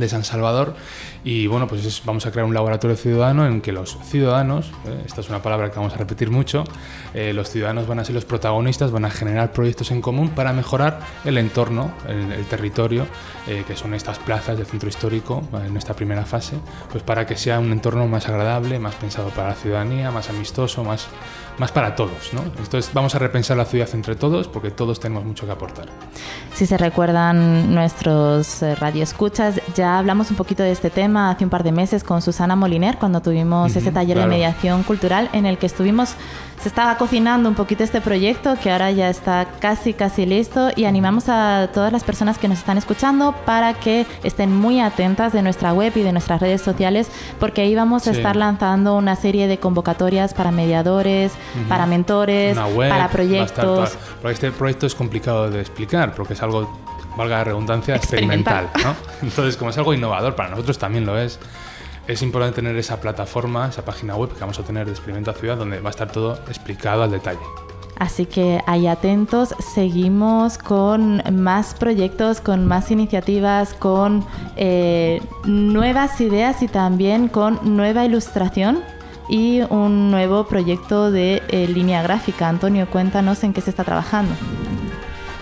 de 0.00 0.08
San 0.08 0.24
Salvador 0.24 0.74
y 1.24 1.46
bueno 1.46 1.66
pues 1.68 1.84
es- 1.84 2.02
vamos 2.04 2.26
a 2.26 2.30
crear 2.30 2.46
un 2.46 2.54
laboratorio 2.54 2.96
ciudadano 2.96 3.46
en 3.46 3.60
que 3.60 3.72
los 3.72 3.96
ciudadanos 4.04 4.70
eh, 4.86 5.02
esta 5.06 5.20
es 5.20 5.28
una 5.28 5.42
palabra 5.42 5.70
que 5.70 5.76
vamos 5.76 5.92
a 5.94 5.96
repetir 5.96 6.30
mucho 6.30 6.64
eh, 7.14 7.32
los 7.32 7.50
ciudadanos 7.50 7.86
van 7.86 7.98
a 8.00 8.04
ser 8.04 8.14
los 8.14 8.24
protagonistas 8.24 8.90
van 8.90 9.04
a 9.04 9.10
generar 9.10 9.52
proyectos 9.52 9.90
en 9.90 10.00
común 10.00 10.30
para 10.30 10.52
mejorar 10.52 11.00
el 11.24 11.38
entorno 11.38 11.92
el, 12.08 12.44
territorio 12.46 13.06
eh, 13.46 13.64
que 13.66 13.76
son 13.76 13.94
estas 13.94 14.18
plazas 14.18 14.56
del 14.56 14.66
centro 14.66 14.88
histórico 14.88 15.42
en 15.64 15.76
esta 15.76 15.94
primera 15.94 16.24
fase 16.24 16.56
pues 16.90 17.02
para 17.04 17.26
que 17.26 17.36
sea 17.36 17.58
un 17.60 17.70
entorno 17.72 18.06
más 18.06 18.28
agradable 18.28 18.78
más 18.78 18.94
pensado 18.96 19.28
para 19.28 19.50
la 19.50 19.54
ciudadanía 19.54 20.10
más 20.10 20.28
amistoso 20.30 20.82
más 20.82 21.06
más 21.58 21.70
para 21.72 21.94
todos 21.94 22.32
¿no? 22.32 22.42
entonces 22.58 22.90
vamos 22.94 23.14
a 23.14 23.18
repensar 23.18 23.56
la 23.56 23.66
ciudad 23.66 23.88
entre 23.92 24.16
todos 24.16 24.48
porque 24.48 24.70
todos 24.70 24.98
tenemos 24.98 25.24
mucho 25.24 25.44
que 25.46 25.52
aportar 25.52 25.86
Si 26.54 26.64
se 26.66 26.78
recuerdan 26.78 27.74
nuestros 27.74 28.62
radioescuchas, 28.78 29.60
ya 29.90 29.98
hablamos 29.98 30.30
un 30.30 30.36
poquito 30.36 30.62
de 30.62 30.70
este 30.72 30.90
tema 30.90 31.30
hace 31.30 31.44
un 31.44 31.50
par 31.50 31.62
de 31.64 31.72
meses 31.72 32.04
con 32.04 32.22
Susana 32.22 32.54
Moliner 32.56 32.96
cuando 32.98 33.20
tuvimos 33.20 33.70
Ujú, 33.70 33.78
ese 33.80 33.90
taller 33.92 34.16
claro. 34.16 34.30
de 34.30 34.36
mediación 34.36 34.82
cultural 34.84 35.28
en 35.32 35.46
el 35.46 35.58
que 35.58 35.66
estuvimos, 35.66 36.14
se 36.62 36.68
estaba 36.68 36.96
cocinando 36.98 37.48
un 37.48 37.54
poquito 37.54 37.82
este 37.84 38.00
proyecto 38.02 38.54
que 38.62 38.70
ahora 38.70 38.90
ya 38.90 39.08
está 39.08 39.46
casi 39.60 39.94
casi 39.94 40.26
listo 40.26 40.68
y 40.76 40.84
animamos 40.84 41.24
a 41.28 41.70
todas 41.72 41.90
las 41.92 42.04
personas 42.04 42.36
que 42.38 42.48
nos 42.48 42.58
están 42.58 42.76
escuchando 42.78 43.34
para 43.46 43.74
que 43.74 44.06
estén 44.22 44.54
muy 44.54 44.78
atentas 44.80 45.32
de 45.32 45.42
nuestra 45.42 45.72
web 45.72 45.92
y 45.96 46.02
de 46.02 46.12
nuestras 46.12 46.40
redes 46.40 46.60
sociales 46.60 47.08
porque 47.38 47.62
ahí 47.62 47.74
vamos 47.74 48.06
a 48.06 48.10
Sí. 48.12 48.18
estar 48.18 48.36
lanzando 48.36 48.96
una 48.96 49.16
serie 49.16 49.46
de 49.48 49.58
convocatorias 49.58 50.34
para 50.34 50.50
mediadores, 50.52 51.32
para 51.68 51.86
mentores, 51.86 52.56
web, 52.74 52.90
para 52.90 53.04
a 53.06 53.08
proyectos. 53.08 53.96
porque 54.20 54.34
este 54.34 54.50
proyecto 54.52 54.86
es 54.86 54.94
complicado 54.94 55.50
de 55.50 55.60
explicar, 55.60 56.14
porque 56.14 56.34
es 56.34 56.42
algo, 56.42 56.68
valga 57.16 57.38
la 57.38 57.44
redundancia, 57.44 57.96
experimental. 57.96 58.64
Experimental. 58.64 58.96
¿no? 59.02 59.12
Entonces, 59.28 59.56
como 59.56 59.70
es 59.70 59.78
algo 59.78 59.94
innovador, 59.94 60.34
para 60.34 60.50
nosotros 60.50 60.78
también 60.78 61.06
lo 61.06 61.18
es, 61.18 61.38
es 62.06 62.22
importante 62.22 62.56
tener 62.56 62.76
esa 62.76 63.00
plataforma, 63.00 63.68
esa 63.68 63.84
página 63.84 64.16
web 64.16 64.32
que 64.32 64.40
vamos 64.40 64.58
a 64.58 64.62
tener 64.62 64.86
de 64.86 64.92
Experimenta 64.92 65.32
Ciudad, 65.32 65.56
donde 65.56 65.80
va 65.80 65.88
a 65.88 65.90
estar 65.90 66.10
todo 66.10 66.34
explicado 66.48 67.02
al 67.02 67.10
detalle. 67.10 67.40
Así 68.00 68.24
que 68.24 68.62
ahí 68.66 68.86
atentos, 68.86 69.54
seguimos 69.74 70.56
con 70.56 71.22
más 71.32 71.74
proyectos, 71.74 72.40
con 72.40 72.66
más 72.66 72.90
iniciativas, 72.90 73.74
con 73.74 74.24
eh, 74.56 75.20
nuevas 75.44 76.18
ideas 76.22 76.62
y 76.62 76.68
también 76.68 77.28
con 77.28 77.76
nueva 77.76 78.06
ilustración 78.06 78.80
y 79.28 79.60
un 79.68 80.10
nuevo 80.10 80.44
proyecto 80.44 81.10
de 81.10 81.42
eh, 81.48 81.68
línea 81.68 82.02
gráfica. 82.02 82.48
Antonio, 82.48 82.88
cuéntanos 82.88 83.44
en 83.44 83.52
qué 83.52 83.60
se 83.60 83.68
está 83.68 83.84
trabajando. 83.84 84.34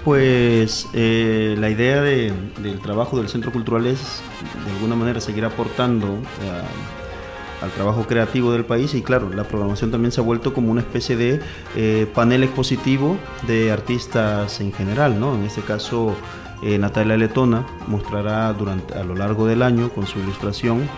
Pues 0.08 0.88
eh, 0.94 1.54
la 1.58 1.68
idea 1.68 2.00
del 2.00 2.80
trabajo 2.82 3.18
del 3.18 3.28
Centro 3.28 3.52
Cultural 3.52 3.86
es 3.86 4.22
de 4.64 4.72
alguna 4.72 4.96
manera 4.96 5.20
seguir 5.20 5.44
aportando 5.44 6.06
eh, 6.06 7.62
al 7.62 7.70
trabajo 7.72 8.06
creativo 8.06 8.50
del 8.50 8.64
país 8.64 8.94
y 8.94 9.02
claro, 9.02 9.28
la 9.28 9.44
programación 9.44 9.90
también 9.90 10.10
se 10.10 10.22
ha 10.22 10.24
vuelto 10.24 10.54
como 10.54 10.72
una 10.72 10.80
especie 10.80 11.14
de 11.14 12.06
panel 12.14 12.42
expositivo 12.42 13.18
de 13.46 13.70
artistas 13.70 14.62
en 14.62 14.72
general, 14.72 15.20
¿no? 15.20 15.34
En 15.34 15.44
este 15.44 15.60
caso 15.60 16.16
Natalia 16.62 17.18
Letona 17.18 17.66
mostrará 17.86 18.50
durante, 18.54 18.94
a 18.94 19.04
lo 19.04 19.14
largo 19.14 19.46
del 19.46 19.62
año 19.62 19.90
con 19.90 20.06
su 20.06 20.20
ilustración 20.20 20.88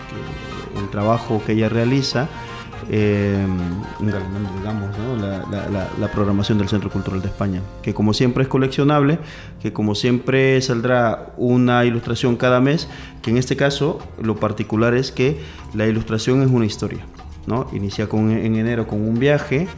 el 0.80 0.88
trabajo 0.90 1.42
que 1.44 1.54
ella 1.54 1.68
realiza 1.68 2.28
eh, 2.88 3.46
digamos, 4.00 4.90
la, 5.98 6.08
programación 6.08 6.58
del 6.58 6.68
Centro 6.68 6.90
Cultural 6.90 7.22
de 7.22 7.28
España, 7.28 7.60
que 7.82 7.94
como 7.94 8.14
siempre 8.14 8.42
es 8.42 8.48
coleccionable, 8.48 9.18
que 9.60 9.72
como 9.72 9.94
siempre 9.94 10.60
saldrá 10.62 11.32
una 11.36 11.84
ilustración 11.84 12.36
cada 12.36 12.60
mes, 12.60 12.88
que 13.22 13.30
en 13.30 13.36
este 13.36 13.56
caso 13.56 13.98
lo 14.22 14.36
particular 14.36 14.94
es 14.94 15.12
que 15.12 15.40
la 15.74 15.86
ilustración 15.86 16.42
es 16.42 16.50
una 16.50 16.66
historia, 16.66 17.00
¿no? 17.46 17.68
Inicia 17.72 18.08
con, 18.08 18.30
en 18.30 18.56
enero 18.56 18.86
con 18.86 19.00
un 19.02 19.18
viaje, 19.18 19.68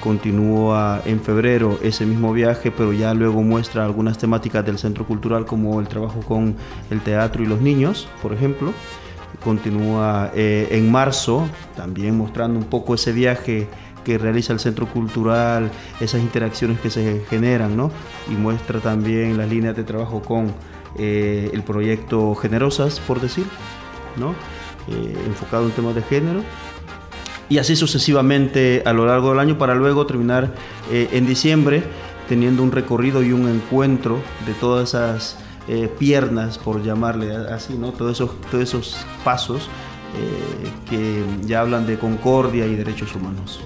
continúa 0.00 1.02
en 1.04 1.20
febrero 1.20 1.78
ese 1.82 2.06
mismo 2.06 2.32
viaje, 2.32 2.70
pero 2.70 2.92
ya 2.92 3.14
luego 3.14 3.42
muestra 3.42 3.84
algunas 3.84 4.18
temáticas 4.18 4.64
del 4.64 4.78
Centro 4.78 5.06
Cultural 5.06 5.44
como 5.44 5.80
el 5.80 5.88
trabajo 5.88 6.20
con 6.20 6.56
el 6.90 7.00
teatro 7.00 7.42
y 7.42 7.46
los 7.46 7.60
niños, 7.60 8.08
por 8.22 8.32
ejemplo 8.32 8.72
continúa 9.42 10.30
eh, 10.34 10.68
en 10.72 10.90
marzo, 10.90 11.48
también 11.76 12.16
mostrando 12.16 12.58
un 12.58 12.66
poco 12.66 12.94
ese 12.94 13.12
viaje 13.12 13.68
que 14.04 14.18
realiza 14.18 14.52
el 14.52 14.60
Centro 14.60 14.86
Cultural, 14.86 15.70
esas 16.00 16.20
interacciones 16.20 16.80
que 16.80 16.90
se 16.90 17.24
generan, 17.28 17.76
¿no? 17.76 17.90
Y 18.30 18.34
muestra 18.34 18.80
también 18.80 19.36
las 19.36 19.48
líneas 19.48 19.76
de 19.76 19.84
trabajo 19.84 20.22
con 20.22 20.52
eh, 20.96 21.50
el 21.52 21.62
proyecto 21.62 22.34
Generosas, 22.34 23.00
por 23.00 23.20
decir, 23.20 23.46
¿no? 24.16 24.34
Eh, 24.88 25.14
enfocado 25.26 25.66
en 25.66 25.72
temas 25.72 25.94
de 25.94 26.02
género. 26.02 26.42
Y 27.50 27.58
así 27.58 27.76
sucesivamente 27.76 28.82
a 28.84 28.92
lo 28.92 29.06
largo 29.06 29.30
del 29.30 29.38
año 29.38 29.56
para 29.56 29.74
luego 29.74 30.04
terminar 30.04 30.52
en 30.90 31.26
diciembre 31.26 31.82
teniendo 32.28 32.62
un 32.62 32.70
recorrido 32.70 33.22
y 33.22 33.32
un 33.32 33.48
encuentro 33.48 34.20
de 34.46 34.52
todas 34.52 34.90
esas 34.90 35.38
eh, 35.68 35.92
piernas, 35.98 36.58
por 36.58 36.82
llamarle 36.82 37.36
así, 37.36 37.74
¿no? 37.74 37.92
Todos 37.92 38.12
esos, 38.12 38.40
todos 38.50 38.62
esos 38.62 38.96
pasos 39.22 39.68
eh, 40.16 40.70
que 40.88 41.24
ya 41.46 41.60
hablan 41.60 41.86
de 41.86 41.98
concordia 41.98 42.66
y 42.66 42.74
derechos 42.74 43.14
humanos. 43.14 43.60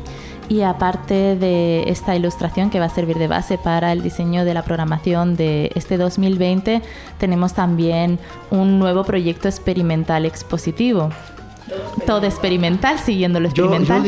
Y 0.48 0.62
aparte 0.62 1.36
de 1.36 1.84
esta 1.88 2.16
ilustración 2.16 2.68
que 2.68 2.80
va 2.80 2.86
a 2.86 2.88
servir 2.90 3.16
de 3.16 3.28
base 3.28 3.56
para 3.56 3.92
el 3.92 4.02
diseño 4.02 4.44
de 4.44 4.52
la 4.52 4.64
programación 4.64 5.36
de 5.36 5.70
este 5.76 5.96
2020, 5.96 6.82
tenemos 7.18 7.54
también 7.54 8.18
un 8.50 8.78
nuevo 8.78 9.04
proyecto 9.04 9.48
experimental 9.48 10.26
expositivo. 10.26 11.10
Todo 12.06 12.26
experimental, 12.26 12.98
siguiendo 12.98 13.40
lo 13.40 13.48
experimental. 13.48 14.02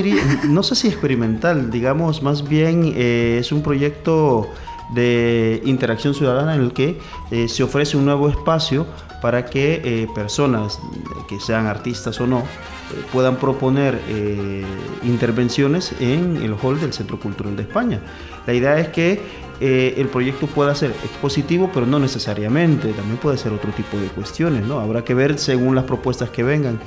no 0.48 0.62
sé 0.62 0.74
si 0.74 0.88
experimental, 0.88 1.70
digamos, 1.70 2.22
más 2.22 2.46
bien 2.46 2.92
eh, 2.94 3.38
es 3.40 3.52
un 3.52 3.62
proyecto 3.62 4.50
de 4.90 5.62
interacción 5.64 6.14
ciudadana 6.14 6.54
en 6.54 6.62
el 6.62 6.72
que 6.72 6.98
eh, 7.30 7.48
se 7.48 7.62
ofrece 7.62 7.96
un 7.96 8.04
nuevo 8.04 8.28
espacio 8.28 8.86
para 9.22 9.46
que 9.46 9.80
eh, 9.84 10.08
personas, 10.14 10.78
que 11.28 11.40
sean 11.40 11.66
artistas 11.66 12.20
o 12.20 12.26
no, 12.26 12.40
eh, 12.40 12.42
puedan 13.12 13.36
proponer 13.36 13.98
intervenciones 15.02 15.94
en 16.00 16.36
el 16.42 16.54
hall 16.62 16.78
del 16.80 16.92
Centro 16.92 17.18
Cultural 17.18 17.56
de 17.56 17.62
España. 17.62 18.00
La 18.46 18.52
idea 18.52 18.78
es 18.78 18.88
que 18.88 19.44
el 19.60 20.08
proyecto 20.08 20.46
pueda 20.46 20.74
ser 20.74 20.90
expositivo, 20.90 21.70
pero 21.72 21.86
no 21.86 21.98
necesariamente, 21.98 22.92
también 22.92 23.16
puede 23.16 23.38
ser 23.38 23.52
otro 23.52 23.70
tipo 23.72 23.96
de 23.96 24.08
cuestiones, 24.08 24.66
¿no? 24.66 24.80
Habrá 24.80 25.04
que 25.04 25.14
ver 25.14 25.38
según 25.38 25.74
las 25.74 25.84
propuestas 25.84 26.28
que 26.28 26.42
vengan. 26.42 26.78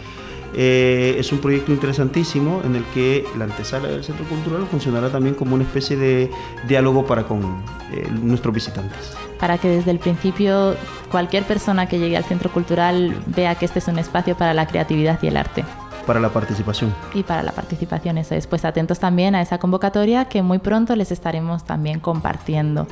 Eh, 0.60 1.16
es 1.20 1.32
un 1.32 1.38
proyecto 1.38 1.72
interesantísimo 1.72 2.62
en 2.66 2.76
el 2.76 2.84
que 2.86 3.24
la 3.38 3.44
antesala 3.44 3.90
del 3.90 4.04
Centro 4.04 4.26
Cultural 4.26 4.66
funcionará 4.66 5.12
también 5.12 5.36
como 5.36 5.54
una 5.54 5.64
especie 5.64 5.96
de 5.96 6.32
diálogo 6.68 7.06
para 7.06 7.26
con 7.26 7.62
eh, 7.92 8.08
nuestros 8.24 8.56
visitantes. 8.56 9.16
Para 9.40 9.60
que 9.60 9.70
desde 9.70 9.92
el 9.92 10.00
principio 10.00 10.76
cualquier 11.12 11.44
persona 11.44 11.88
que 11.88 12.00
llegue 12.00 12.18
al 12.18 12.24
Centro 12.24 12.52
Cultural 12.52 13.16
vea 13.28 13.54
que 13.54 13.66
este 13.66 13.78
es 13.78 13.88
un 13.88 14.00
espacio 14.00 14.36
para 14.36 14.56
la 14.56 14.66
creatividad 14.66 15.20
y 15.22 15.28
el 15.28 15.38
arte. 15.38 15.64
Para 16.08 16.20
la 16.20 16.30
participación. 16.30 16.92
Y 17.14 17.22
para 17.22 17.44
la 17.44 17.52
participación, 17.52 18.18
eso 18.18 18.34
es. 18.34 18.48
Pues 18.48 18.66
atentos 18.66 18.98
también 18.98 19.36
a 19.36 19.44
esa 19.44 19.60
convocatoria 19.60 20.26
que 20.26 20.42
muy 20.42 20.58
pronto 20.58 20.96
les 20.96 21.12
estaremos 21.12 21.66
también 21.66 22.00
compartiendo 22.00 22.88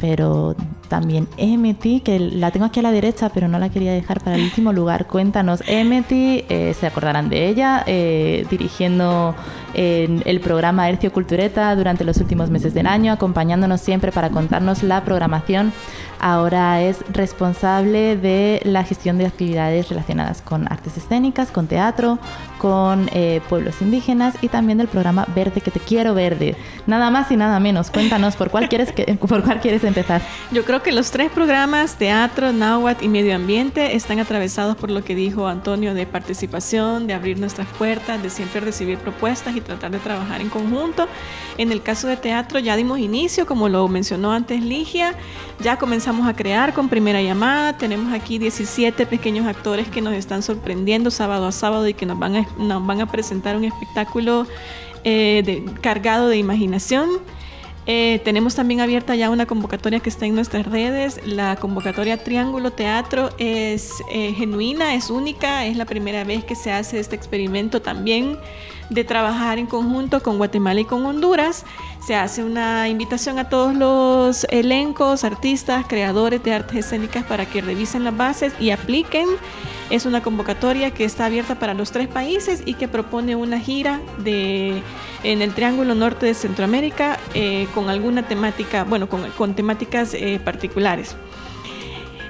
pero 0.00 0.54
también 0.88 1.28
Emeti, 1.36 2.00
que 2.00 2.18
la 2.18 2.50
tengo 2.50 2.66
aquí 2.66 2.80
a 2.80 2.82
la 2.82 2.92
derecha, 2.92 3.30
pero 3.30 3.48
no 3.48 3.58
la 3.58 3.70
quería 3.70 3.92
dejar 3.92 4.22
para 4.22 4.36
el 4.36 4.42
último 4.42 4.72
lugar. 4.72 5.06
Cuéntanos, 5.06 5.62
Emeti, 5.66 6.44
eh, 6.48 6.74
se 6.78 6.86
acordarán 6.86 7.28
de 7.28 7.48
ella, 7.48 7.84
eh, 7.86 8.46
dirigiendo 8.50 9.34
el 9.74 10.40
programa 10.40 10.88
Hercio 10.88 11.12
Cultureta 11.12 11.74
durante 11.76 12.04
los 12.04 12.18
últimos 12.18 12.50
meses 12.50 12.74
del 12.74 12.86
año, 12.86 13.12
acompañándonos 13.12 13.80
siempre 13.80 14.12
para 14.12 14.30
contarnos 14.30 14.82
la 14.82 15.04
programación. 15.04 15.72
Ahora 16.20 16.80
es 16.80 17.04
responsable 17.12 18.16
de 18.16 18.60
la 18.64 18.84
gestión 18.84 19.18
de 19.18 19.26
actividades 19.26 19.88
relacionadas 19.90 20.40
con 20.40 20.70
artes 20.72 20.96
escénicas, 20.96 21.50
con 21.50 21.66
teatro, 21.66 22.18
con 22.58 23.10
eh, 23.12 23.42
pueblos 23.50 23.82
indígenas 23.82 24.36
y 24.40 24.48
también 24.48 24.78
del 24.78 24.88
programa 24.88 25.26
Verde 25.34 25.60
que 25.60 25.70
te 25.70 25.80
quiero 25.80 26.14
verde. 26.14 26.56
Nada 26.86 27.10
más 27.10 27.30
y 27.30 27.36
nada 27.36 27.60
menos. 27.60 27.90
Cuéntanos 27.90 28.36
por 28.36 28.50
cuál 28.50 28.70
quieres 28.70 28.90
que, 28.92 29.04
por 29.28 29.42
cuál 29.42 29.60
quieres 29.60 29.84
empezar. 29.84 30.22
Yo 30.50 30.64
creo 30.64 30.82
que 30.82 30.92
los 30.92 31.10
tres 31.10 31.30
programas 31.30 31.96
teatro, 31.96 32.52
náhuatl 32.52 33.04
y 33.04 33.08
medio 33.08 33.36
ambiente 33.36 33.94
están 33.94 34.18
atravesados 34.18 34.76
por 34.76 34.90
lo 34.90 35.04
que 35.04 35.14
dijo 35.14 35.46
Antonio 35.46 35.92
de 35.92 36.06
participación, 36.06 37.06
de 37.06 37.12
abrir 37.12 37.38
nuestras 37.38 37.66
puertas, 37.76 38.22
de 38.22 38.30
siempre 38.30 38.60
recibir 38.60 38.96
propuestas 38.96 39.56
y 39.56 39.60
tratar 39.64 39.90
de 39.90 39.98
trabajar 39.98 40.40
en 40.40 40.48
conjunto. 40.48 41.08
En 41.58 41.72
el 41.72 41.82
caso 41.82 42.06
de 42.06 42.16
teatro 42.16 42.58
ya 42.58 42.76
dimos 42.76 42.98
inicio, 42.98 43.46
como 43.46 43.68
lo 43.68 43.86
mencionó 43.88 44.32
antes 44.32 44.62
Ligia, 44.62 45.14
ya 45.60 45.78
comenzamos 45.78 46.28
a 46.28 46.34
crear 46.34 46.72
con 46.74 46.88
primera 46.88 47.22
llamada. 47.22 47.76
Tenemos 47.76 48.12
aquí 48.12 48.38
17 48.38 49.06
pequeños 49.06 49.46
actores 49.46 49.88
que 49.88 50.00
nos 50.00 50.14
están 50.14 50.42
sorprendiendo 50.42 51.10
sábado 51.10 51.46
a 51.46 51.52
sábado 51.52 51.88
y 51.88 51.94
que 51.94 52.06
nos 52.06 52.18
van 52.18 52.36
a 52.36 52.46
nos 52.58 52.86
van 52.86 53.00
a 53.00 53.06
presentar 53.06 53.56
un 53.56 53.64
espectáculo 53.64 54.46
eh, 55.04 55.64
cargado 55.80 56.28
de 56.28 56.38
imaginación. 56.38 57.10
Eh, 57.86 58.22
tenemos 58.24 58.54
también 58.54 58.80
abierta 58.80 59.14
ya 59.14 59.28
una 59.28 59.44
convocatoria 59.44 60.00
que 60.00 60.08
está 60.08 60.24
en 60.24 60.34
nuestras 60.34 60.66
redes. 60.66 61.20
La 61.26 61.56
convocatoria 61.56 62.22
Triángulo 62.22 62.70
Teatro 62.70 63.30
es 63.38 63.90
eh, 64.10 64.32
genuina, 64.32 64.94
es 64.94 65.10
única, 65.10 65.66
es 65.66 65.76
la 65.76 65.84
primera 65.84 66.24
vez 66.24 66.44
que 66.44 66.54
se 66.54 66.72
hace 66.72 66.98
este 66.98 67.14
experimento 67.14 67.82
también 67.82 68.38
de 68.90 69.04
trabajar 69.04 69.58
en 69.58 69.66
conjunto 69.66 70.22
con 70.22 70.38
Guatemala 70.38 70.80
y 70.80 70.84
con 70.84 71.04
Honduras. 71.06 71.64
Se 72.04 72.14
hace 72.14 72.44
una 72.44 72.88
invitación 72.88 73.38
a 73.38 73.48
todos 73.48 73.74
los 73.74 74.44
elencos, 74.50 75.24
artistas, 75.24 75.86
creadores 75.88 76.42
de 76.42 76.52
artes 76.52 76.86
escénicas 76.86 77.24
para 77.24 77.46
que 77.46 77.60
revisen 77.62 78.04
las 78.04 78.16
bases 78.16 78.52
y 78.60 78.70
apliquen. 78.70 79.26
Es 79.90 80.06
una 80.06 80.22
convocatoria 80.22 80.92
que 80.92 81.04
está 81.04 81.26
abierta 81.26 81.58
para 81.58 81.74
los 81.74 81.92
tres 81.92 82.08
países 82.08 82.62
y 82.64 82.74
que 82.74 82.88
propone 82.88 83.36
una 83.36 83.60
gira 83.60 84.00
de, 84.18 84.82
en 85.22 85.42
el 85.42 85.54
Triángulo 85.54 85.94
Norte 85.94 86.26
de 86.26 86.34
Centroamérica 86.34 87.18
eh, 87.34 87.66
con 87.74 87.90
alguna 87.90 88.26
temática, 88.26 88.84
bueno, 88.84 89.08
con, 89.08 89.54
temáticas 89.54 90.14
eh, 90.14 90.40
particulares. 90.42 91.16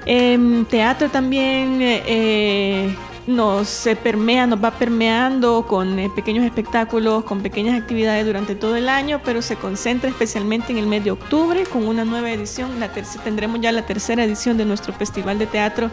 En 0.05 0.65
teatro 0.65 1.09
también 1.09 1.79
eh, 1.81 2.95
nos 3.27 3.67
se 3.67 3.95
permea, 3.95 4.45
nos 4.45 4.63
va 4.63 4.71
permeando 4.71 5.65
con 5.67 5.97
eh, 5.97 6.09
pequeños 6.13 6.45
espectáculos, 6.45 7.23
con 7.23 7.41
pequeñas 7.41 7.79
actividades 7.79 8.25
durante 8.25 8.55
todo 8.55 8.75
el 8.75 8.87
año, 8.87 9.21
pero 9.23 9.41
se 9.41 9.55
concentra 9.55 10.09
especialmente 10.09 10.71
en 10.71 10.77
el 10.77 10.87
mes 10.87 11.03
de 11.03 11.11
octubre 11.11 11.63
con 11.65 11.87
una 11.87 12.05
nueva 12.05 12.31
edición. 12.31 12.79
La 12.79 12.91
tendremos 13.23 13.61
ya 13.61 13.71
la 13.71 13.85
tercera 13.85 14.23
edición 14.23 14.57
de 14.57 14.65
nuestro 14.65 14.93
Festival 14.93 15.39
de 15.39 15.47
Teatro 15.47 15.89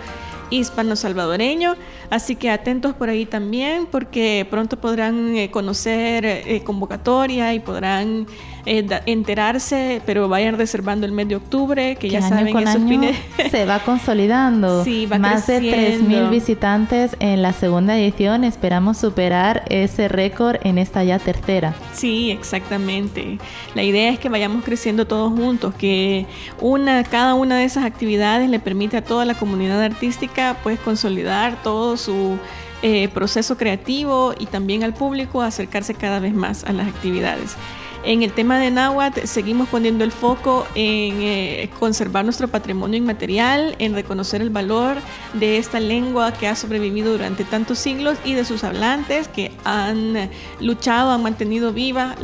Hispano-Salvadoreño, 0.50 1.76
así 2.10 2.36
que 2.36 2.50
atentos 2.50 2.94
por 2.94 3.08
ahí 3.08 3.24
también 3.24 3.86
porque 3.86 4.46
pronto 4.50 4.76
podrán 4.76 5.34
eh, 5.34 5.50
conocer 5.50 6.26
eh, 6.26 6.62
convocatoria 6.62 7.54
y 7.54 7.60
podrán 7.60 8.26
eh, 8.64 8.86
enterarse, 9.06 10.00
pero 10.06 10.28
vayan 10.28 10.56
reservando 10.56 11.04
el 11.06 11.12
mes 11.12 11.28
de 11.28 11.36
octubre, 11.36 11.96
que, 11.96 12.08
ya 12.08 12.22
saben 12.22 12.52
con 12.52 12.62
esos 12.62 12.82
fines. 12.82 13.16
Se 13.50 13.64
va 13.64 13.80
consolidando. 13.80 14.84
Sí, 14.92 15.06
va 15.06 15.18
Más 15.18 15.46
de 15.46 15.60
3.000 15.60 16.30
visitantes 16.30 17.16
en 17.20 17.40
la 17.40 17.52
segunda 17.52 17.96
edición. 17.96 18.44
Esperamos 18.44 18.98
superar 18.98 19.64
ese 19.68 20.08
récord 20.08 20.56
en 20.64 20.78
esta 20.78 21.04
ya 21.04 21.18
tercera. 21.18 21.74
Sí, 21.92 22.30
exactamente. 22.30 23.38
La 23.74 23.82
idea 23.82 24.10
es 24.10 24.18
que 24.18 24.28
vayamos 24.28 24.64
creciendo 24.64 25.06
todos 25.06 25.32
juntos, 25.32 25.74
que 25.74 26.26
una, 26.60 27.04
cada 27.04 27.34
una 27.34 27.58
de 27.58 27.64
esas 27.64 27.84
actividades 27.84 28.50
le 28.50 28.58
permite 28.58 28.96
a 28.96 29.04
toda 29.04 29.24
la 29.24 29.34
comunidad 29.34 29.82
artística 29.82 30.56
pues 30.62 30.78
consolidar 30.80 31.62
todo 31.62 31.96
su 31.96 32.38
eh, 32.82 33.08
proceso 33.08 33.56
creativo 33.56 34.34
y 34.38 34.46
también 34.46 34.82
al 34.82 34.94
público 34.94 35.40
acercarse 35.42 35.94
cada 35.94 36.18
vez 36.18 36.34
más 36.34 36.64
a 36.64 36.72
las 36.72 36.88
actividades. 36.88 37.56
En 38.04 38.24
el 38.24 38.32
tema 38.32 38.58
de 38.58 38.72
Náhuatl 38.72 39.26
seguimos 39.26 39.68
poniendo 39.68 40.02
el 40.02 40.10
foco 40.10 40.66
en 40.74 41.22
eh, 41.22 41.70
conservar 41.78 42.24
nuestro 42.24 42.48
patrimonio 42.48 42.98
inmaterial, 42.98 43.76
en 43.78 43.94
reconocer 43.94 44.42
el 44.42 44.50
valor 44.50 44.96
de 45.34 45.58
esta 45.58 45.78
lengua 45.78 46.32
que 46.32 46.48
ha 46.48 46.56
sobrevivido 46.56 47.12
durante 47.12 47.44
tantos 47.44 47.78
siglos 47.78 48.18
y 48.24 48.34
de 48.34 48.44
sus 48.44 48.64
hablantes 48.64 49.28
que 49.28 49.52
han 49.64 50.30
luchado, 50.58 51.12
han 51.12 51.22
mantenido 51.22 51.72
viva 51.72 52.16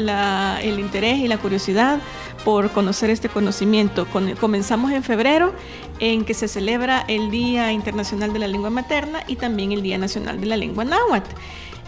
el 0.62 0.80
interés 0.80 1.18
y 1.18 1.28
la 1.28 1.38
curiosidad 1.38 2.00
por 2.44 2.70
conocer 2.70 3.10
este 3.10 3.28
conocimiento. 3.28 4.06
comenzamos 4.40 4.90
en 4.90 5.04
febrero 5.04 5.52
en 6.00 6.24
que 6.24 6.34
se 6.34 6.48
celebra 6.48 7.04
el 7.06 7.30
Día 7.30 7.72
Internacional 7.72 8.32
de 8.32 8.40
la 8.40 8.48
Lengua 8.48 8.70
Materna 8.70 9.22
y 9.28 9.36
también 9.36 9.70
el 9.70 9.82
Día 9.82 9.98
Nacional 9.98 10.40
de 10.40 10.46
la 10.46 10.56
Lengua 10.56 10.84
Náhuatl. 10.84 11.30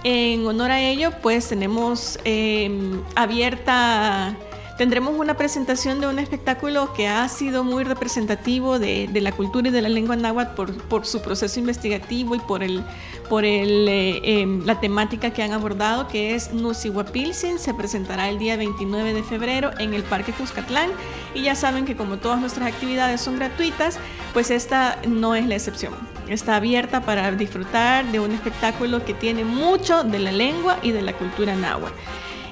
En 0.04 0.46
honor 0.46 0.70
a 0.70 0.80
ello, 0.80 1.10
pues 1.22 1.48
tenemos 1.48 2.18
em, 2.24 3.02
abierta 3.14 4.36
Tendremos 4.80 5.12
una 5.18 5.34
presentación 5.34 6.00
de 6.00 6.06
un 6.06 6.18
espectáculo 6.18 6.94
que 6.94 7.06
ha 7.06 7.28
sido 7.28 7.64
muy 7.64 7.84
representativo 7.84 8.78
de, 8.78 9.10
la 9.12 9.30
cultura 9.30 9.68
y 9.68 9.70
de 9.70 9.82
la 9.82 9.90
lengua 9.90 10.16
náhuatl 10.16 10.72
por, 10.88 11.04
su 11.04 11.20
proceso 11.20 11.60
investigativo 11.60 12.34
y 12.34 12.38
por, 12.38 12.62
el, 12.62 12.82
por 13.28 13.44
el, 13.44 13.86
eh, 13.90 14.40
em, 14.40 14.64
la 14.64 14.80
temática 14.80 15.34
que 15.34 15.42
han 15.42 15.52
abordado, 15.52 16.08
que 16.08 16.34
es 16.34 16.54
Nusihuapilsin. 16.54 17.58
Se 17.58 17.74
presentará 17.74 18.30
el 18.30 18.38
día 18.38 18.56
29 18.56 19.12
de 19.12 19.22
febrero 19.22 19.70
en 19.78 19.92
el 19.92 20.02
Parque 20.02 20.32
Cuscatlán. 20.32 20.88
Y 21.34 21.42
ya 21.42 21.54
saben 21.54 21.84
que 21.84 21.94
como 21.94 22.16
todas 22.16 22.40
nuestras 22.40 22.66
actividades 22.72 23.20
son 23.20 23.36
gratuitas, 23.36 23.98
pues 24.32 24.50
esta 24.50 24.98
no 25.06 25.34
es 25.34 25.46
la 25.46 25.56
excepción. 25.56 25.92
Está 26.30 26.56
abierta 26.56 27.00
para 27.00 27.32
disfrutar 27.32 28.04
de 28.12 28.20
un 28.20 28.30
espectáculo 28.30 29.04
que 29.04 29.14
tiene 29.14 29.44
mucho 29.44 30.04
de 30.04 30.20
la 30.20 30.30
lengua 30.30 30.78
y 30.80 30.92
de 30.92 31.02
la 31.02 31.12
cultura 31.12 31.56
náhuatl. 31.56 31.92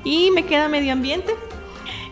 Y 0.03 0.33
me 0.33 0.45
queda 0.45 0.69
medio 0.69 0.93
ambiente 0.93 1.33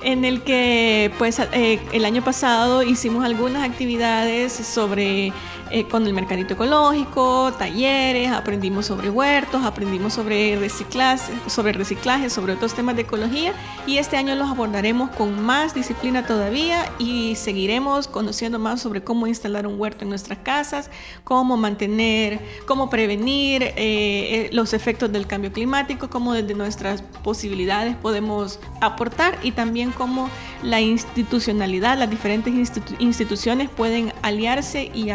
en 0.02 0.24
el 0.24 0.42
que 0.42 1.10
pues 1.18 1.40
eh, 1.40 1.80
el 1.92 2.04
año 2.04 2.22
pasado 2.22 2.84
hicimos 2.84 3.24
algunas 3.24 3.68
actividades 3.68 4.52
sobre 4.52 5.32
eh, 5.70 5.88
con 5.88 6.06
el 6.06 6.12
mercadito 6.12 6.54
ecológico, 6.54 7.52
talleres, 7.58 8.30
aprendimos 8.30 8.86
sobre 8.86 9.10
huertos, 9.10 9.64
aprendimos 9.64 10.12
sobre 10.12 10.56
reciclaje, 10.56 11.32
sobre 11.48 11.72
reciclaje, 11.72 12.30
sobre 12.30 12.52
otros 12.52 12.74
temas 12.74 12.94
de 12.94 13.02
ecología 13.02 13.52
y 13.86 13.98
este 13.98 14.16
año 14.16 14.36
los 14.36 14.48
abordaremos 14.48 15.10
con 15.10 15.44
más 15.44 15.74
disciplina 15.74 16.24
todavía 16.24 16.84
y 16.98 17.34
seguiremos 17.34 18.06
conociendo 18.06 18.58
más 18.58 18.80
sobre 18.80 19.02
cómo 19.02 19.26
instalar 19.26 19.66
un 19.66 19.80
huerto 19.80 20.04
en 20.04 20.10
nuestras 20.10 20.38
casas, 20.38 20.90
cómo 21.24 21.56
mantener, 21.56 22.40
cómo 22.66 22.88
prevenir 22.88 23.62
eh, 23.62 23.74
eh, 23.76 24.50
los 24.52 24.72
efectos 24.72 25.10
del 25.10 25.26
cambio 25.26 25.52
climático, 25.52 26.08
cómo 26.08 26.32
desde 26.32 26.54
nuestras 26.54 27.02
posibilidades 27.24 27.96
podemos 27.96 28.60
aportar 28.80 29.38
y 29.42 29.52
también 29.52 29.90
cómo 29.90 30.30
la 30.62 30.80
institucionalidad, 30.80 31.98
las 31.98 32.10
diferentes 32.10 32.54
instituciones 32.98 33.68
pueden 33.68 34.12
aliarse 34.22 34.90
y 34.94 35.10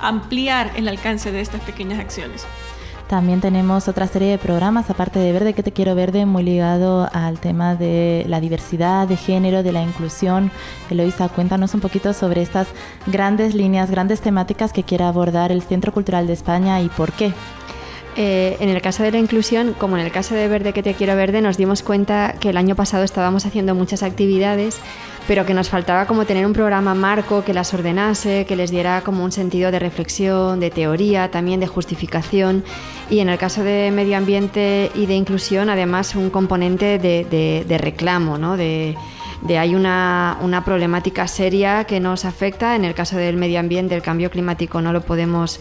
ampliar 0.00 0.72
el 0.76 0.88
alcance 0.88 1.32
de 1.32 1.40
estas 1.40 1.60
pequeñas 1.62 2.00
acciones. 2.00 2.46
También 3.08 3.42
tenemos 3.42 3.86
otra 3.86 4.06
serie 4.06 4.30
de 4.30 4.38
programas, 4.38 4.88
aparte 4.88 5.18
de 5.18 5.30
Verde, 5.30 5.52
que 5.52 5.62
te 5.62 5.72
quiero 5.72 5.94
verde, 5.94 6.24
muy 6.24 6.42
ligado 6.42 7.08
al 7.12 7.38
tema 7.38 7.74
de 7.74 8.24
la 8.28 8.40
diversidad, 8.40 9.06
de 9.06 9.16
género, 9.16 9.62
de 9.62 9.72
la 9.72 9.82
inclusión. 9.82 10.50
Eloisa, 10.88 11.28
cuéntanos 11.28 11.74
un 11.74 11.80
poquito 11.80 12.14
sobre 12.14 12.40
estas 12.40 12.66
grandes 13.06 13.54
líneas, 13.54 13.90
grandes 13.90 14.22
temáticas 14.22 14.72
que 14.72 14.84
quiere 14.84 15.04
abordar 15.04 15.52
el 15.52 15.62
Centro 15.62 15.92
Cultural 15.92 16.26
de 16.26 16.32
España 16.32 16.80
y 16.80 16.88
por 16.88 17.12
qué. 17.12 17.34
Eh, 18.16 18.56
en 18.60 18.68
el 18.68 18.80
caso 18.80 19.02
de 19.02 19.10
la 19.10 19.18
inclusión, 19.18 19.74
como 19.76 19.96
en 19.96 20.04
el 20.04 20.12
caso 20.12 20.34
de 20.34 20.46
Verde 20.46 20.72
que 20.72 20.84
te 20.84 20.94
quiero 20.94 21.16
verde, 21.16 21.42
nos 21.42 21.56
dimos 21.56 21.82
cuenta 21.82 22.36
que 22.38 22.50
el 22.50 22.56
año 22.56 22.76
pasado 22.76 23.02
estábamos 23.02 23.44
haciendo 23.44 23.74
muchas 23.74 24.04
actividades, 24.04 24.78
pero 25.26 25.44
que 25.44 25.52
nos 25.52 25.68
faltaba 25.68 26.06
como 26.06 26.24
tener 26.24 26.46
un 26.46 26.52
programa 26.52 26.94
marco 26.94 27.44
que 27.44 27.52
las 27.52 27.74
ordenase, 27.74 28.44
que 28.46 28.54
les 28.54 28.70
diera 28.70 29.00
como 29.00 29.24
un 29.24 29.32
sentido 29.32 29.72
de 29.72 29.80
reflexión, 29.80 30.60
de 30.60 30.70
teoría, 30.70 31.30
también 31.30 31.58
de 31.58 31.66
justificación. 31.66 32.62
Y 33.10 33.18
en 33.18 33.30
el 33.30 33.38
caso 33.38 33.64
de 33.64 33.90
medio 33.90 34.16
ambiente 34.16 34.92
y 34.94 35.06
de 35.06 35.14
inclusión, 35.14 35.68
además 35.68 36.14
un 36.14 36.30
componente 36.30 36.98
de, 36.98 37.78
reclamo, 37.78 38.38
¿no? 38.38 38.56
De, 38.56 38.96
hay 39.48 39.74
una, 39.74 40.38
una, 40.40 40.64
problemática 40.64 41.26
seria 41.26 41.84
que 41.84 42.00
nos 42.00 42.24
afecta. 42.24 42.76
En 42.76 42.84
el 42.84 42.94
caso 42.94 43.16
del 43.16 43.36
medio 43.36 43.60
ambiente, 43.60 43.94
el 43.94 44.02
cambio 44.02 44.30
climático 44.30 44.80
no 44.80 44.92
lo 44.92 45.02
podemos 45.02 45.60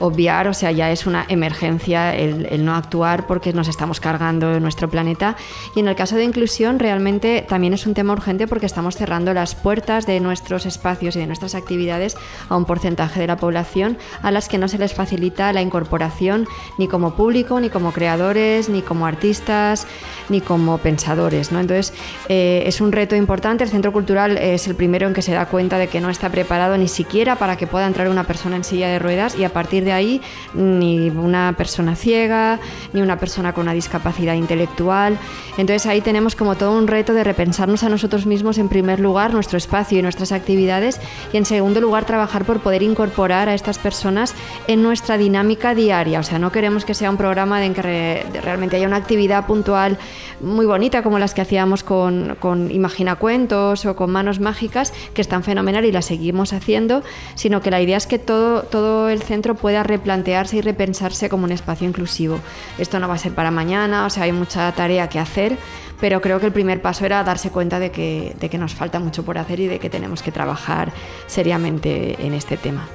obviar, 0.00 0.48
o 0.48 0.54
sea, 0.54 0.72
ya 0.72 0.90
es 0.90 1.06
una 1.06 1.24
emergencia 1.28 2.14
el, 2.14 2.64
no 2.64 2.74
actuar 2.74 3.26
porque 3.26 3.52
nos 3.52 3.68
estamos 3.68 4.00
cargando 4.00 4.58
nuestro 4.60 4.88
planeta. 4.88 5.36
Y 5.74 5.80
en 5.80 5.88
el 5.88 5.96
caso 5.96 6.16
de 6.16 6.24
inclusión, 6.24 6.78
realmente 6.78 7.44
también 7.48 7.72
es 7.72 7.86
un 7.86 7.94
tema 7.94 8.12
urgente 8.12 8.46
porque 8.46 8.66
estamos 8.66 8.96
cerrando 8.96 9.34
las 9.34 9.54
puertas 9.54 10.06
de 10.06 10.20
nuestros 10.20 10.66
espacios 10.66 11.16
y 11.16 11.20
de 11.20 11.26
nuestras 11.26 11.54
actividades 11.54 12.16
a 12.48 12.56
un 12.56 12.64
porcentaje 12.64 13.20
de 13.20 13.26
la 13.26 13.36
población 13.36 13.98
a 14.22 14.30
las 14.30 14.48
que 14.48 14.58
no 14.58 14.68
se 14.68 14.78
les 14.78 14.94
facilita 14.94 15.52
la 15.52 15.62
incorporación 15.62 16.46
ni 16.78 16.88
como 16.88 17.14
público, 17.14 17.60
ni 17.60 17.70
como 17.70 17.92
creadores, 17.92 18.68
ni 18.68 18.82
como 18.82 19.06
artistas, 19.06 19.86
ni 20.28 20.40
como 20.40 20.78
pensadores. 20.78 21.52
¿no? 21.52 21.60
Entonces, 21.60 21.92
eh, 22.28 22.64
es 22.66 22.80
un 22.80 22.92
reto 22.92 23.16
importante. 23.16 23.64
El 23.64 23.70
centro 23.70 23.92
cultural 23.92 24.38
es 24.38 24.66
el 24.66 24.74
primero 24.74 25.06
en 25.06 25.14
que 25.14 25.22
se 25.22 25.32
da 25.32 25.46
cuenta 25.46 25.78
de 25.78 25.88
que 25.88 26.00
no 26.00 26.10
está 26.10 26.30
preparado 26.30 26.76
ni 26.76 26.88
siquiera 26.88 27.36
para 27.36 27.56
que 27.56 27.66
pueda 27.66 27.86
entrar 27.86 28.08
una 28.08 28.24
persona 28.24 28.56
en 28.56 28.64
silla 28.64 28.88
de 28.88 28.98
ruedas 28.98 29.36
y 29.36 29.44
a 29.44 29.52
partir 29.52 29.83
de 29.84 29.92
ahí 29.92 30.20
ni 30.54 31.10
una 31.10 31.54
persona 31.56 31.96
ciega, 31.96 32.58
ni 32.92 33.02
una 33.02 33.18
persona 33.18 33.52
con 33.52 33.62
una 33.62 33.72
discapacidad 33.72 34.34
intelectual. 34.34 35.18
Entonces 35.56 35.86
ahí 35.86 36.00
tenemos 36.00 36.34
como 36.34 36.56
todo 36.56 36.72
un 36.72 36.86
reto 36.86 37.12
de 37.12 37.24
repensarnos 37.24 37.84
a 37.84 37.88
nosotros 37.88 38.26
mismos 38.26 38.58
en 38.58 38.68
primer 38.68 39.00
lugar, 39.00 39.32
nuestro 39.32 39.58
espacio 39.58 39.98
y 39.98 40.02
nuestras 40.02 40.32
actividades, 40.32 41.00
y 41.32 41.36
en 41.36 41.44
segundo 41.44 41.80
lugar 41.80 42.04
trabajar 42.04 42.44
por 42.44 42.60
poder 42.60 42.82
incorporar 42.82 43.48
a 43.48 43.54
estas 43.54 43.78
personas 43.78 44.34
en 44.66 44.82
nuestra 44.82 45.16
dinámica 45.18 45.74
diaria. 45.74 46.20
O 46.20 46.22
sea, 46.22 46.38
no 46.38 46.50
queremos 46.50 46.84
que 46.84 46.94
sea 46.94 47.10
un 47.10 47.16
programa 47.16 47.64
en 47.64 47.74
que 47.74 48.24
realmente 48.42 48.76
haya 48.76 48.86
una 48.86 48.96
actividad 48.96 49.46
puntual 49.46 49.98
muy 50.40 50.66
bonita 50.66 51.02
como 51.02 51.18
las 51.18 51.34
que 51.34 51.40
hacíamos 51.40 51.82
con, 51.82 52.36
con 52.40 52.70
Imagina 52.70 53.16
Cuentos 53.16 53.86
o 53.86 53.96
con 53.96 54.10
Manos 54.10 54.40
Mágicas, 54.40 54.92
que 55.14 55.22
están 55.22 55.42
fenomenal 55.42 55.84
y 55.84 55.92
las 55.92 56.06
seguimos 56.06 56.52
haciendo, 56.52 57.02
sino 57.34 57.60
que 57.60 57.70
la 57.70 57.80
idea 57.80 57.96
es 57.96 58.06
que 58.06 58.18
todo, 58.18 58.62
todo 58.62 59.08
el 59.08 59.22
centro 59.22 59.54
pueda 59.54 59.73
replantearse 59.82 60.56
y 60.56 60.60
repensarse 60.60 61.28
como 61.28 61.44
un 61.44 61.52
espacio 61.52 61.88
inclusivo. 61.88 62.40
Esto 62.78 62.98
no 63.00 63.08
va 63.08 63.14
a 63.14 63.18
ser 63.18 63.32
para 63.32 63.50
mañana, 63.50 64.06
o 64.06 64.10
sea, 64.10 64.24
hay 64.24 64.32
mucha 64.32 64.70
tarea 64.72 65.08
que 65.08 65.18
hacer, 65.18 65.56
pero 66.00 66.20
creo 66.20 66.40
que 66.40 66.46
el 66.46 66.52
primer 66.52 66.80
paso 66.82 67.04
era 67.06 67.24
darse 67.24 67.50
cuenta 67.50 67.78
de 67.78 67.90
que, 67.90 68.36
de 68.38 68.48
que 68.48 68.58
nos 68.58 68.74
falta 68.74 69.00
mucho 69.00 69.24
por 69.24 69.38
hacer 69.38 69.60
y 69.60 69.66
de 69.66 69.78
que 69.78 69.90
tenemos 69.90 70.22
que 70.22 70.32
trabajar 70.32 70.92
seriamente 71.26 72.24
en 72.24 72.34
este 72.34 72.56
tema. 72.56 72.86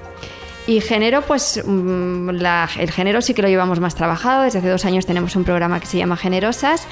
Y 0.70 0.82
género, 0.82 1.24
pues 1.24 1.62
mm, 1.66 2.30
el 2.30 2.92
género 2.92 3.22
sí 3.22 3.34
que 3.34 3.42
lo 3.42 3.48
llevamos 3.48 3.80
más 3.80 3.96
trabajado. 3.96 4.44
Desde 4.44 4.60
hace 4.60 4.70
dos 4.70 4.86
años 4.86 5.08
tenemos 5.08 5.36
un 5.36 5.44
programa 5.44 5.80
que 5.80 5.88
se 5.88 5.98
llama 5.98 6.16
Generosas 6.16 6.86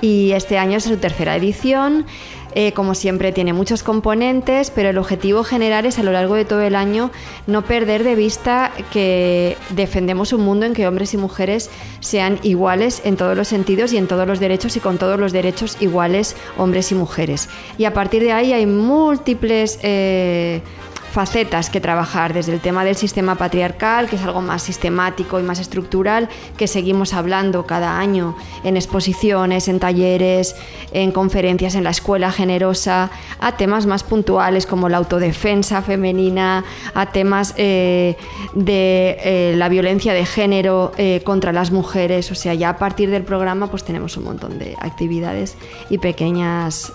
y 0.00 0.30
este 0.32 0.58
año 0.58 0.76
es 0.76 0.84
su 0.84 0.96
tercera 0.98 1.34
edición. 1.34 2.06
Eh, 2.54 2.72
como 2.72 2.94
siempre 2.94 3.32
tiene 3.32 3.52
muchos 3.52 3.82
componentes, 3.82 4.70
pero 4.70 4.88
el 4.88 4.98
objetivo 4.98 5.44
general 5.44 5.84
es 5.84 5.98
a 5.98 6.02
lo 6.02 6.12
largo 6.12 6.34
de 6.34 6.44
todo 6.44 6.62
el 6.62 6.74
año 6.74 7.10
no 7.46 7.62
perder 7.62 8.02
de 8.02 8.14
vista 8.14 8.72
que 8.92 9.56
defendemos 9.70 10.32
un 10.32 10.40
mundo 10.42 10.64
en 10.64 10.72
que 10.72 10.86
hombres 10.88 11.12
y 11.12 11.18
mujeres 11.18 11.70
sean 12.00 12.38
iguales 12.42 13.02
en 13.04 13.16
todos 13.16 13.36
los 13.36 13.48
sentidos 13.48 13.92
y 13.92 13.98
en 13.98 14.06
todos 14.06 14.26
los 14.26 14.40
derechos 14.40 14.76
y 14.76 14.80
con 14.80 14.96
todos 14.96 15.20
los 15.20 15.32
derechos 15.32 15.76
iguales 15.80 16.36
hombres 16.56 16.90
y 16.92 16.94
mujeres. 16.94 17.48
Y 17.76 17.84
a 17.84 17.92
partir 17.92 18.22
de 18.22 18.32
ahí 18.32 18.52
hay 18.52 18.66
múltiples... 18.66 19.78
Eh, 19.82 20.62
facetas 21.16 21.70
que 21.70 21.80
trabajar, 21.80 22.34
desde 22.34 22.52
el 22.52 22.60
tema 22.60 22.84
del 22.84 22.94
sistema 22.94 23.36
patriarcal, 23.36 24.06
que 24.06 24.16
es 24.16 24.22
algo 24.22 24.42
más 24.42 24.62
sistemático 24.62 25.40
y 25.40 25.42
más 25.42 25.58
estructural, 25.60 26.28
que 26.58 26.66
seguimos 26.66 27.14
hablando 27.14 27.64
cada 27.64 27.98
año 27.98 28.36
en 28.64 28.76
exposiciones, 28.76 29.66
en 29.68 29.80
talleres, 29.80 30.56
en 30.92 31.12
conferencias 31.12 31.74
en 31.74 31.84
la 31.84 31.90
escuela 31.90 32.32
generosa, 32.32 33.10
a 33.40 33.56
temas 33.56 33.86
más 33.86 34.04
puntuales 34.04 34.66
como 34.66 34.90
la 34.90 34.98
autodefensa 34.98 35.80
femenina, 35.80 36.66
a 36.92 37.06
temas 37.06 37.54
eh, 37.56 38.18
de 38.52 39.16
eh, 39.24 39.54
la 39.56 39.70
violencia 39.70 40.12
de 40.12 40.26
género 40.26 40.92
eh, 40.98 41.22
contra 41.24 41.50
las 41.50 41.70
mujeres. 41.70 42.30
O 42.30 42.34
sea, 42.34 42.52
ya 42.52 42.68
a 42.68 42.76
partir 42.76 43.08
del 43.08 43.22
programa 43.22 43.70
pues 43.70 43.84
tenemos 43.84 44.18
un 44.18 44.24
montón 44.24 44.58
de 44.58 44.76
actividades 44.82 45.56
y 45.88 45.96
pequeñas 45.96 46.92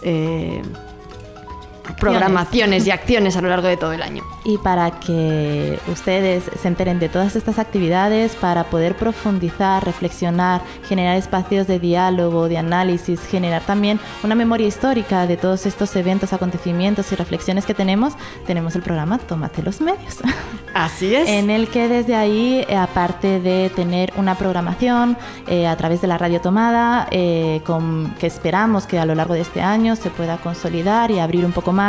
programaciones 1.99 2.87
y 2.87 2.91
acciones 2.91 3.35
a 3.37 3.41
lo 3.41 3.49
largo 3.49 3.67
de 3.67 3.77
todo 3.77 3.93
el 3.93 4.01
año. 4.01 4.23
Y 4.43 4.57
para 4.57 4.99
que 4.99 5.79
ustedes 5.91 6.43
se 6.59 6.67
enteren 6.67 6.99
de 6.99 7.09
todas 7.09 7.35
estas 7.35 7.59
actividades, 7.59 8.35
para 8.35 8.65
poder 8.65 8.95
profundizar, 8.95 9.83
reflexionar, 9.85 10.61
generar 10.87 11.17
espacios 11.17 11.67
de 11.67 11.79
diálogo, 11.79 12.47
de 12.47 12.57
análisis, 12.57 13.21
generar 13.21 13.61
también 13.63 13.99
una 14.23 14.35
memoria 14.35 14.67
histórica 14.67 15.27
de 15.27 15.37
todos 15.37 15.65
estos 15.65 15.95
eventos, 15.95 16.33
acontecimientos 16.33 17.11
y 17.11 17.15
reflexiones 17.15 17.65
que 17.65 17.73
tenemos, 17.73 18.13
tenemos 18.45 18.75
el 18.75 18.81
programa 18.81 19.17
Tómate 19.17 19.61
los 19.61 19.81
medios. 19.81 20.19
Así 20.73 21.13
es. 21.13 21.27
en 21.27 21.49
el 21.49 21.67
que 21.67 21.89
desde 21.89 22.15
ahí, 22.15 22.65
eh, 22.67 22.77
aparte 22.77 23.41
de 23.41 23.69
tener 23.75 24.13
una 24.15 24.35
programación 24.35 25.17
eh, 25.47 25.67
a 25.67 25.75
través 25.75 26.01
de 26.01 26.07
la 26.07 26.17
radio 26.17 26.39
tomada, 26.39 27.07
eh, 27.11 27.61
con, 27.65 28.13
que 28.19 28.27
esperamos 28.27 28.85
que 28.85 28.97
a 28.97 29.05
lo 29.05 29.13
largo 29.13 29.33
de 29.33 29.41
este 29.41 29.61
año 29.61 29.95
se 29.95 30.09
pueda 30.09 30.37
consolidar 30.37 31.11
y 31.11 31.19
abrir 31.19 31.45
un 31.45 31.51
poco 31.51 31.73
más, 31.73 31.80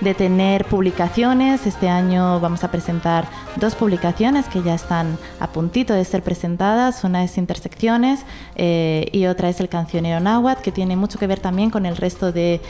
de 0.00 0.14
tener 0.14 0.64
publicaciones. 0.64 1.66
Este 1.66 1.88
año 1.88 2.40
vamos 2.40 2.64
a 2.64 2.70
presentar 2.70 3.26
dos 3.56 3.74
publicaciones 3.74 4.46
que 4.46 4.62
ya 4.62 4.74
están 4.74 5.18
a 5.40 5.48
puntito 5.48 5.94
de 5.94 6.04
ser 6.04 6.22
presentadas. 6.22 7.04
Una 7.04 7.22
es 7.24 7.38
Intersecciones 7.38 8.24
y 8.56 9.26
otra 9.26 9.48
es 9.48 9.60
El 9.60 9.68
Cancionero 9.68 10.20
Náhuatl, 10.20 10.62
que 10.62 10.72
tiene 10.72 10.96
mucho 10.96 11.18
que 11.18 11.26
ver 11.26 11.40
también 11.40 11.70
con 11.70 11.86
el 11.86 11.96
resto 11.96 12.32
de 12.32 12.60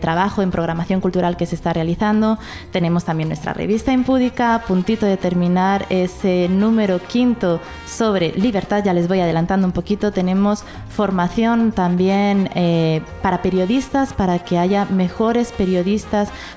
trabajo 0.00 0.42
en 0.42 0.50
programación 0.50 1.00
cultural 1.00 1.36
que 1.36 1.46
se 1.46 1.54
está 1.54 1.72
realizando. 1.72 2.38
Tenemos 2.72 3.04
también 3.04 3.28
nuestra 3.28 3.52
revista 3.52 3.92
Impúdica, 3.92 4.64
puntito 4.66 5.06
de 5.06 5.16
terminar 5.16 5.86
ese 5.90 6.48
número 6.48 7.00
quinto 7.00 7.60
sobre 7.86 8.32
libertad, 8.32 8.82
ya 8.84 8.92
les 8.92 9.08
voy 9.08 9.20
adelantando 9.20 9.66
un 9.66 9.72
poquito, 9.72 10.12
tenemos 10.12 10.64
formación 10.88 11.72
también 11.72 12.50
eh, 12.54 13.02
para 13.22 13.42
periodistas, 13.42 14.12
para 14.12 14.38
que 14.38 14.58
haya 14.58 14.84
mejores 14.86 15.52
periodistas 15.52 15.81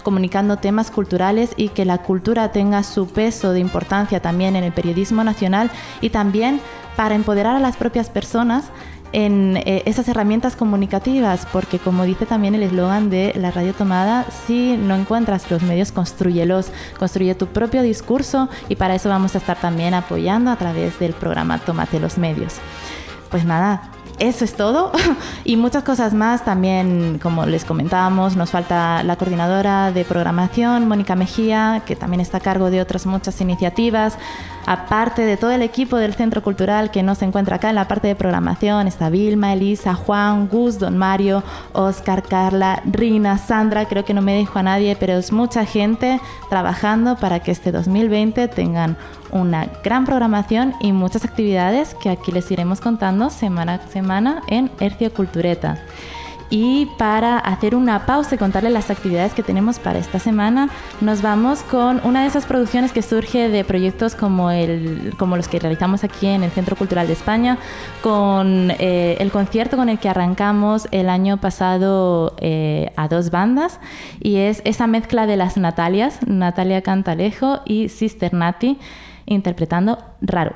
comunicando 0.04 0.58
temas 0.58 0.92
culturales 0.92 1.52
y 1.58 1.70
que 1.70 1.86
la 1.86 2.00
cultura 2.00 2.52
tenga 2.52 2.84
su 2.84 3.08
peso 3.08 3.52
de 3.52 3.60
importancia 3.60 4.22
también 4.22 4.56
en 4.56 4.64
el 4.64 4.72
periodismo 4.72 5.24
nacional 5.24 5.72
y 6.02 6.10
también 6.10 6.60
para 6.96 7.16
empoderar 7.16 7.56
a 7.56 7.60
las 7.60 7.76
propias 7.76 8.10
personas 8.10 8.66
en 9.12 9.56
eh, 9.58 9.84
esas 9.86 10.10
herramientas 10.10 10.58
comunicativas, 10.58 11.48
porque 11.54 11.80
como 11.80 12.04
dice 12.04 12.26
también 12.26 12.54
el 12.54 12.64
eslogan 12.64 13.10
de 13.10 13.34
la 13.36 13.50
radio 13.50 13.74
tomada, 13.74 14.26
si 14.46 14.76
no 14.76 14.94
encuentras 14.96 15.50
los 15.50 15.62
medios, 15.62 15.94
construyelos, 15.94 16.68
construye 17.00 17.34
tu 17.34 17.48
propio 17.48 17.82
discurso 17.82 18.50
y 18.68 18.76
para 18.76 18.96
eso 18.96 19.08
vamos 19.08 19.36
a 19.36 19.38
estar 19.38 19.58
también 19.58 19.94
apoyando 19.94 20.52
a 20.52 20.58
través 20.58 21.00
del 21.00 21.14
programa 21.14 21.60
Tómate 21.60 22.00
los 22.02 22.18
medios. 22.18 22.56
Pues 23.30 23.46
nada, 23.46 23.90
eso 24.20 24.46
es 24.46 24.56
todo. 24.56 24.92
Y 25.44 25.58
muchas 25.58 25.84
cosas 25.84 26.14
más 26.14 26.44
también 26.44 27.20
como 27.22 27.46
les 27.46 27.66
comentábamos 27.66 28.36
nos 28.36 28.50
falta 28.50 29.04
la 29.04 29.16
coordinadora 29.16 29.92
de 29.92 30.04
programación 30.04 30.88
Mónica 30.88 31.16
Mejía 31.16 31.84
que 31.86 31.96
también 31.96 32.20
está 32.20 32.38
a 32.38 32.40
cargo 32.40 32.72
de 32.72 32.82
otras 32.82 33.06
muchas 33.06 33.40
iniciativas. 33.42 34.18
Aparte 34.66 35.22
de 35.22 35.38
todo 35.38 35.52
el 35.52 35.62
equipo 35.62 35.98
del 35.98 36.16
Centro 36.16 36.42
Cultural 36.42 36.90
que 36.90 37.04
no 37.04 37.14
se 37.14 37.26
encuentra 37.26 37.58
acá 37.58 37.70
en 37.70 37.76
la 37.76 37.88
parte 37.88 38.08
de 38.08 38.16
programación 38.16 38.88
está 38.88 39.10
Vilma, 39.10 39.54
Elisa, 39.54 39.94
Juan, 39.94 40.48
Gus, 40.48 40.80
Don 40.80 40.98
Mario, 40.98 41.44
Oscar, 41.74 42.24
Carla, 42.24 42.82
Rina, 42.86 43.38
Sandra 43.38 43.86
creo 43.86 44.04
que 44.04 44.16
no 44.16 44.24
me 44.24 44.34
dejo 44.34 44.58
a 44.58 44.64
nadie 44.64 44.96
pero 45.00 45.14
es 45.14 45.32
mucha 45.32 45.66
gente 45.66 46.20
trabajando 46.50 47.18
para 47.18 47.42
que 47.42 47.52
este 47.52 47.72
2020 47.72 48.48
tengan 48.48 48.98
una 49.32 49.68
gran 49.84 50.06
programación 50.06 50.74
y 50.80 50.92
muchas 50.92 51.26
actividades 51.26 51.94
que 51.96 52.10
aquí 52.10 52.32
les 52.32 52.50
iremos 52.52 52.82
contando 52.82 53.30
semana 53.30 53.76
a 53.76 53.88
semana 53.88 54.42
en 54.48 54.72
Hercio 54.80 55.14
Cultureta. 55.14 55.78
Y 56.50 56.86
para 56.98 57.40
hacer 57.40 57.76
una 57.76 58.06
pausa 58.06 58.36
y 58.36 58.38
contarles 58.38 58.72
las 58.72 58.92
actividades 58.92 59.34
que 59.34 59.42
tenemos 59.42 59.80
para 59.80 59.98
esta 59.98 60.20
semana, 60.20 60.70
nos 61.02 61.24
vamos 61.24 61.64
con 61.64 62.02
una 62.04 62.22
de 62.22 62.28
esas 62.28 62.46
producciones 62.46 62.92
que 62.92 63.02
surge 63.02 63.50
de 63.50 63.64
proyectos 63.64 64.14
como, 64.14 64.52
el, 64.52 65.16
como 65.18 65.38
los 65.38 65.48
que 65.48 65.60
realizamos 65.60 66.04
aquí 66.04 66.28
en 66.28 66.44
el 66.44 66.52
Centro 66.52 66.76
Cultural 66.76 67.08
de 67.08 67.14
España, 67.14 67.58
con 68.04 68.72
eh, 68.78 69.18
el 69.20 69.32
concierto 69.32 69.76
con 69.76 69.90
el 69.90 69.98
que 69.98 70.08
arrancamos 70.08 70.88
el 70.92 71.10
año 71.10 71.38
pasado 71.38 72.36
eh, 72.38 72.92
a 72.96 73.08
dos 73.08 73.32
bandas, 73.32 73.80
y 74.22 74.38
es 74.38 74.62
esa 74.66 74.86
mezcla 74.86 75.26
de 75.26 75.38
las 75.38 75.58
Natalias, 75.58 76.20
Natalia 76.28 76.84
Cantalejo 76.84 77.62
y 77.66 77.90
Sister 77.90 78.36
Nati 78.36 78.78
interpretando 79.26 79.98
Raro. 80.22 80.56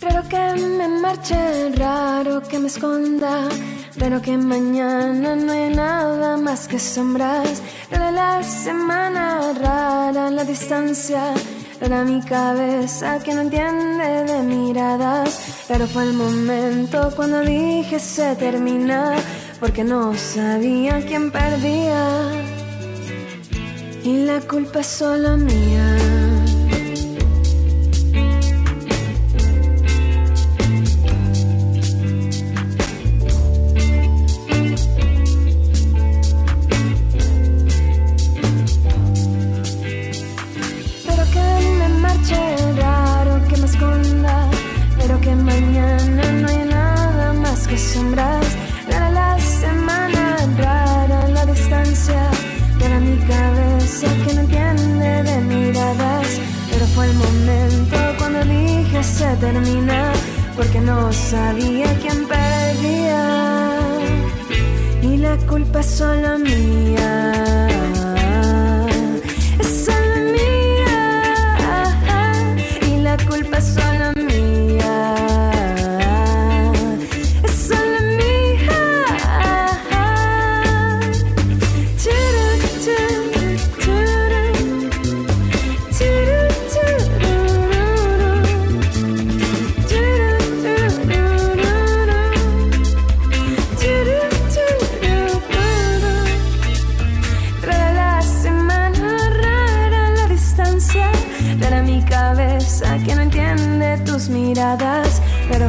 Raro 0.00 0.28
que 0.28 0.54
me 0.78 0.88
marche, 0.88 1.70
raro 1.76 2.42
que 2.42 2.58
me 2.58 2.66
esconda, 2.66 3.48
raro 3.96 4.20
que 4.20 4.36
mañana 4.36 5.36
no 5.36 5.52
hay 5.52 5.74
nada 5.74 6.36
más 6.36 6.68
que 6.68 6.78
sombras, 6.78 7.62
rara 7.90 8.10
la 8.10 8.42
semana, 8.42 9.52
rara 9.52 10.30
la 10.30 10.44
distancia 10.44 11.34
Rara 11.82 12.04
mi 12.04 12.20
cabeza 12.22 13.18
que 13.24 13.34
no 13.34 13.40
entiende 13.40 14.22
de 14.32 14.40
miradas. 14.44 15.66
Raro 15.68 15.88
fue 15.88 16.04
el 16.04 16.12
momento 16.12 17.10
cuando 17.16 17.40
dije 17.40 17.98
se 17.98 18.36
termina, 18.36 19.16
porque 19.58 19.82
no 19.82 20.14
sabía 20.14 21.04
quién 21.04 21.32
perdía. 21.32 22.30
Y 24.04 24.26
la 24.26 24.40
culpa 24.42 24.78
es 24.78 24.86
solo 24.86 25.36
mía. 25.36 26.31
Dije 59.32 59.36
se 59.36 59.36
termina, 59.36 60.12
porque 60.56 60.80
no 60.80 61.12
sabía 61.12 61.86
quién 62.00 62.26
perdía, 62.26 63.78
y 65.02 65.16
la 65.18 65.36
culpa 65.48 65.80
es 65.80 65.86
solo 65.86 66.38
mía. 66.38 68.01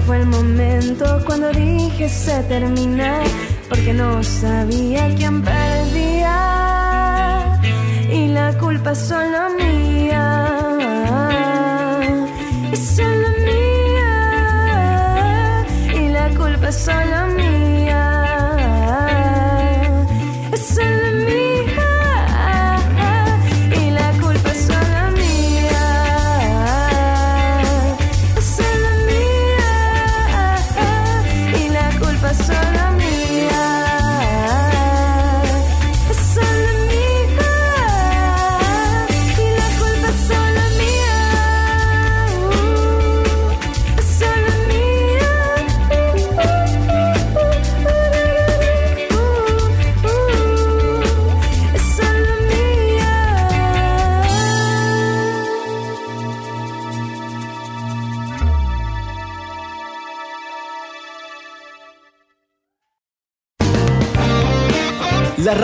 Fue 0.05 0.17
el 0.17 0.25
momento 0.25 1.21
cuando 1.25 1.49
dije 1.51 2.09
se 2.09 2.43
termina, 2.43 3.19
porque 3.69 3.93
no 3.93 4.23
sabía 4.23 5.13
quién 5.15 5.41
perdía. 5.41 6.39
Y 8.11 8.27
la 8.27 8.57
culpa 8.57 8.93
solo 8.95 9.42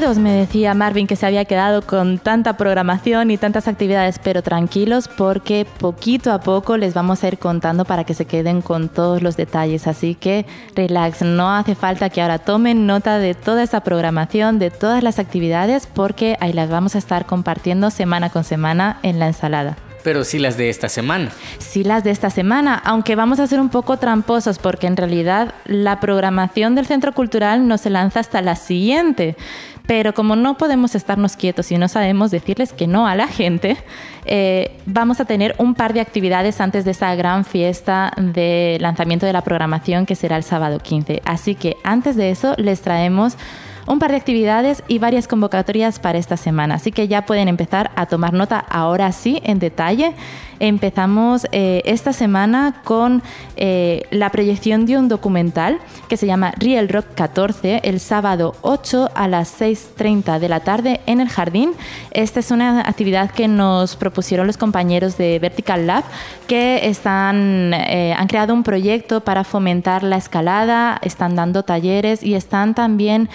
Me 0.00 0.32
decía 0.32 0.72
Marvin 0.72 1.06
que 1.06 1.14
se 1.14 1.26
había 1.26 1.44
quedado 1.44 1.82
con 1.82 2.18
tanta 2.18 2.56
programación 2.56 3.30
y 3.30 3.36
tantas 3.36 3.68
actividades, 3.68 4.18
pero 4.18 4.42
tranquilos 4.42 5.08
porque 5.08 5.66
poquito 5.78 6.32
a 6.32 6.40
poco 6.40 6.78
les 6.78 6.94
vamos 6.94 7.22
a 7.22 7.28
ir 7.28 7.38
contando 7.38 7.84
para 7.84 8.04
que 8.04 8.14
se 8.14 8.24
queden 8.24 8.62
con 8.62 8.88
todos 8.88 9.22
los 9.22 9.36
detalles. 9.36 9.86
Así 9.86 10.14
que 10.14 10.46
relax, 10.74 11.20
no 11.20 11.54
hace 11.54 11.74
falta 11.74 12.08
que 12.08 12.22
ahora 12.22 12.38
tomen 12.38 12.86
nota 12.86 13.18
de 13.18 13.34
toda 13.34 13.62
esa 13.62 13.82
programación, 13.82 14.58
de 14.58 14.70
todas 14.70 15.02
las 15.02 15.18
actividades, 15.18 15.86
porque 15.86 16.38
ahí 16.40 16.54
las 16.54 16.70
vamos 16.70 16.94
a 16.94 16.98
estar 16.98 17.26
compartiendo 17.26 17.90
semana 17.90 18.30
con 18.30 18.42
semana 18.42 19.00
en 19.02 19.18
la 19.18 19.26
ensalada. 19.26 19.76
Pero 20.02 20.24
sí 20.24 20.38
las 20.38 20.56
de 20.56 20.70
esta 20.70 20.88
semana. 20.88 21.30
Sí 21.58 21.84
las 21.84 22.04
de 22.04 22.10
esta 22.10 22.30
semana, 22.30 22.74
aunque 22.84 23.16
vamos 23.16 23.38
a 23.38 23.46
ser 23.46 23.60
un 23.60 23.68
poco 23.68 23.98
tramposos 23.98 24.58
porque 24.58 24.86
en 24.86 24.96
realidad 24.96 25.54
la 25.66 26.00
programación 26.00 26.74
del 26.74 26.86
Centro 26.86 27.12
Cultural 27.12 27.68
no 27.68 27.76
se 27.76 27.90
lanza 27.90 28.20
hasta 28.20 28.40
la 28.40 28.56
siguiente. 28.56 29.36
Pero 29.90 30.14
como 30.14 30.36
no 30.36 30.56
podemos 30.56 30.94
estarnos 30.94 31.34
quietos 31.34 31.72
y 31.72 31.76
no 31.76 31.88
sabemos 31.88 32.30
decirles 32.30 32.72
que 32.72 32.86
no 32.86 33.08
a 33.08 33.16
la 33.16 33.26
gente, 33.26 33.76
eh, 34.24 34.70
vamos 34.86 35.18
a 35.18 35.24
tener 35.24 35.56
un 35.58 35.74
par 35.74 35.94
de 35.94 36.00
actividades 36.00 36.60
antes 36.60 36.84
de 36.84 36.92
esa 36.92 37.12
gran 37.16 37.44
fiesta 37.44 38.12
de 38.16 38.78
lanzamiento 38.80 39.26
de 39.26 39.32
la 39.32 39.42
programación 39.42 40.06
que 40.06 40.14
será 40.14 40.36
el 40.36 40.44
sábado 40.44 40.78
15. 40.78 41.22
Así 41.24 41.56
que 41.56 41.76
antes 41.82 42.14
de 42.14 42.30
eso 42.30 42.54
les 42.56 42.82
traemos 42.82 43.36
un 43.86 43.98
par 43.98 44.10
de 44.10 44.16
actividades 44.16 44.82
y 44.88 44.98
varias 44.98 45.28
convocatorias 45.28 45.98
para 45.98 46.18
esta 46.18 46.36
semana. 46.36 46.76
Así 46.76 46.92
que 46.92 47.08
ya 47.08 47.26
pueden 47.26 47.48
empezar 47.48 47.90
a 47.96 48.06
tomar 48.06 48.32
nota 48.32 48.58
ahora 48.58 49.12
sí 49.12 49.40
en 49.44 49.58
detalle 49.58 50.14
empezamos 50.60 51.46
eh, 51.50 51.82
esta 51.86 52.12
semana 52.12 52.82
con 52.84 53.22
eh, 53.56 54.02
la 54.10 54.30
proyección 54.30 54.86
de 54.86 54.96
un 54.96 55.08
documental 55.08 55.78
que 56.08 56.16
se 56.16 56.26
llama 56.26 56.52
Real 56.58 56.88
Rock 56.88 57.06
14, 57.14 57.80
el 57.82 57.98
sábado 57.98 58.54
8 58.60 59.10
a 59.14 59.26
las 59.26 59.60
6.30 59.60 60.38
de 60.38 60.48
la 60.48 60.60
tarde 60.60 61.00
en 61.06 61.20
el 61.20 61.28
jardín. 61.28 61.72
Esta 62.12 62.40
es 62.40 62.50
una 62.50 62.80
actividad 62.80 63.30
que 63.30 63.48
nos 63.48 63.96
propusieron 63.96 64.46
los 64.46 64.58
compañeros 64.58 65.16
de 65.16 65.38
Vertical 65.38 65.86
Lab 65.86 66.04
que 66.46 66.88
están, 66.88 67.72
eh, 67.74 68.14
han 68.16 68.28
creado 68.28 68.52
un 68.52 68.62
proyecto 68.62 69.22
para 69.22 69.44
fomentar 69.44 70.02
la 70.02 70.16
escalada, 70.16 70.98
están 71.02 71.34
dando 71.36 71.62
talleres 71.62 72.22
y 72.22 72.34
están 72.34 72.74
también 72.74 73.30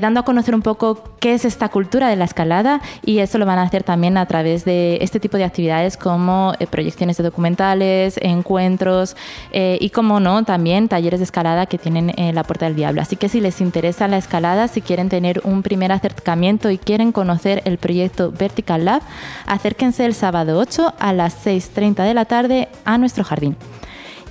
dando 0.00 0.20
a 0.20 0.24
conocer 0.24 0.54
un 0.54 0.62
poco 0.62 1.02
qué 1.20 1.34
es 1.34 1.44
esta 1.44 1.68
cultura 1.68 2.08
de 2.08 2.16
la 2.16 2.24
escalada 2.24 2.80
y 3.04 3.18
eso 3.18 3.38
lo 3.38 3.46
van 3.46 3.58
a 3.58 3.62
hacer 3.62 3.82
también 3.82 4.16
a 4.16 4.26
través 4.26 4.64
de 4.64 4.98
este 5.00 5.20
tipo 5.20 5.36
de 5.36 5.44
actividades 5.44 5.96
como 5.96 6.54
eh, 6.58 6.66
proyecciones 6.66 7.16
de 7.16 7.24
documentales, 7.24 8.18
encuentros 8.22 9.16
eh, 9.52 9.78
y, 9.80 9.90
como 9.90 10.20
no, 10.20 10.44
también 10.44 10.88
talleres 10.88 11.20
de 11.20 11.24
escalada 11.24 11.66
que 11.66 11.78
tienen 11.78 12.12
en 12.16 12.34
la 12.34 12.44
Puerta 12.44 12.66
del 12.66 12.76
Diablo. 12.76 13.02
Así 13.02 13.16
que 13.16 13.28
si 13.28 13.40
les 13.40 13.60
interesa 13.60 14.08
la 14.08 14.18
escalada, 14.18 14.68
si 14.68 14.80
quieren 14.80 15.08
tener 15.08 15.40
un 15.44 15.62
primer 15.62 15.92
acercamiento 15.92 16.70
y 16.70 16.78
quieren 16.78 17.12
conocer 17.12 17.62
el 17.64 17.78
proyecto 17.78 18.32
Vertical 18.32 18.84
Lab, 18.84 19.02
acérquense 19.46 20.04
el 20.04 20.14
sábado 20.14 20.58
8 20.58 20.94
a 20.98 21.12
las 21.12 21.46
6.30 21.46 22.04
de 22.04 22.14
la 22.14 22.24
tarde 22.24 22.68
a 22.84 22.98
nuestro 22.98 23.24
jardín. 23.24 23.56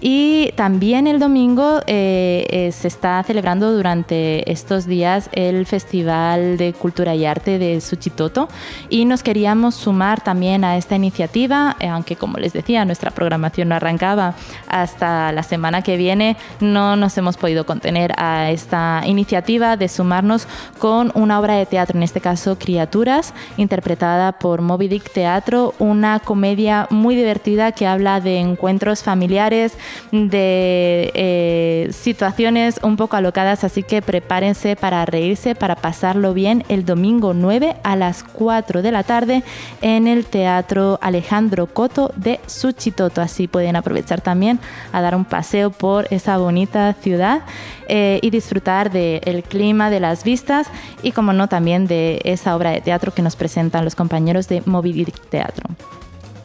Y 0.02 0.54
también 0.56 1.08
el 1.08 1.20
domingo 1.20 1.82
eh, 1.86 2.46
eh, 2.50 2.72
se 2.72 2.88
está 2.88 3.22
celebrando 3.24 3.74
durante 3.74 4.50
estos 4.50 4.86
días 4.86 5.30
el 5.34 5.66
Festival 5.66 6.58
de 6.58 6.72
Cultura 6.74 7.16
y 7.16 7.26
Arte 7.26 7.60
de 7.60 7.82
Suchitoto. 7.82 8.48
Y 8.90 9.04
nos 9.04 9.24
queríamos 9.24 9.76
sumar 9.76 10.22
también 10.22 10.64
a 10.64 10.78
esta 10.78 10.96
iniciativa, 10.96 11.76
eh, 11.82 11.88
aunque 11.90 12.16
como 12.16 12.38
les 12.38 12.54
decía, 12.54 12.86
nuestra 12.86 13.12
programación 13.12 13.70
no 13.70 13.76
arrancaba. 13.76 14.36
Hasta 14.70 15.34
la 15.34 15.44
semana 15.44 15.82
que 15.82 15.98
viene, 15.98 16.38
no 16.62 16.96
nos 16.96 17.18
hemos 17.18 17.36
podido 17.36 17.66
contener 17.66 18.14
a 18.18 18.52
esta 18.52 19.04
iniciativa 19.06 19.76
de 19.76 19.90
sumarnos 19.90 20.48
con 20.78 21.12
una 21.14 21.40
obra 21.40 21.56
de 21.56 21.66
teatro, 21.66 21.98
en 21.98 22.04
este 22.04 22.22
caso 22.22 22.58
Criaturas, 22.58 23.34
interpretada 23.58 24.32
por 24.34 24.62
Moby 24.62 24.88
Dick 24.88 25.12
Teatro, 25.12 25.74
una 25.80 26.20
comedia 26.20 26.88
muy 26.90 27.16
divertida 27.16 27.74
que 27.74 27.86
habla 27.86 28.22
de 28.22 28.40
encuentros 28.40 29.04
familiares, 29.04 29.78
de 30.12 31.12
eh, 31.13 31.89
situaciones 31.91 32.80
un 32.84 32.97
poco 32.97 33.15
alocadas, 33.15 33.63
así 33.63 33.84
que 33.84 34.02
prepárense 34.02 34.75
para 34.75 35.06
reírse, 35.06 35.56
para 35.56 35.75
pasarlo 35.75 36.34
bien 36.34 36.63
el 36.69 36.86
domingo 36.86 37.34
9 37.34 37.75
a 37.84 37.95
las 37.95 38.23
4 38.23 38.82
de 38.82 38.91
la 38.91 39.04
tarde 39.04 39.43
en 39.82 40.08
el 40.08 40.25
Teatro 40.25 40.99
Alejandro 41.02 41.67
Coto 41.67 42.12
de 42.15 42.39
Suchitoto. 42.47 43.21
Así 43.21 43.47
pueden 43.47 43.75
aprovechar 43.75 44.21
también 44.21 44.60
a 44.91 45.02
dar 45.02 45.15
un 45.15 45.25
paseo 45.25 45.69
por 45.71 46.08
esa 46.12 46.38
bonita 46.38 46.93
ciudad 46.93 47.41
eh, 47.88 48.19
y 48.21 48.30
disfrutar 48.30 48.91
del 48.91 49.43
clima, 49.43 49.89
de 49.89 49.99
las 49.99 50.23
vistas 50.23 50.67
y, 51.02 51.12
como 51.12 51.34
no, 51.34 51.47
también 51.47 51.88
de 51.88 52.21
esa 52.23 52.56
obra 52.56 52.71
de 52.71 52.82
teatro 52.82 53.13
que 53.13 53.21
nos 53.21 53.36
presentan 53.36 53.84
los 53.84 53.95
compañeros 53.95 54.47
de 54.47 54.62
Moby 54.65 55.06
Teatro. 55.30 55.63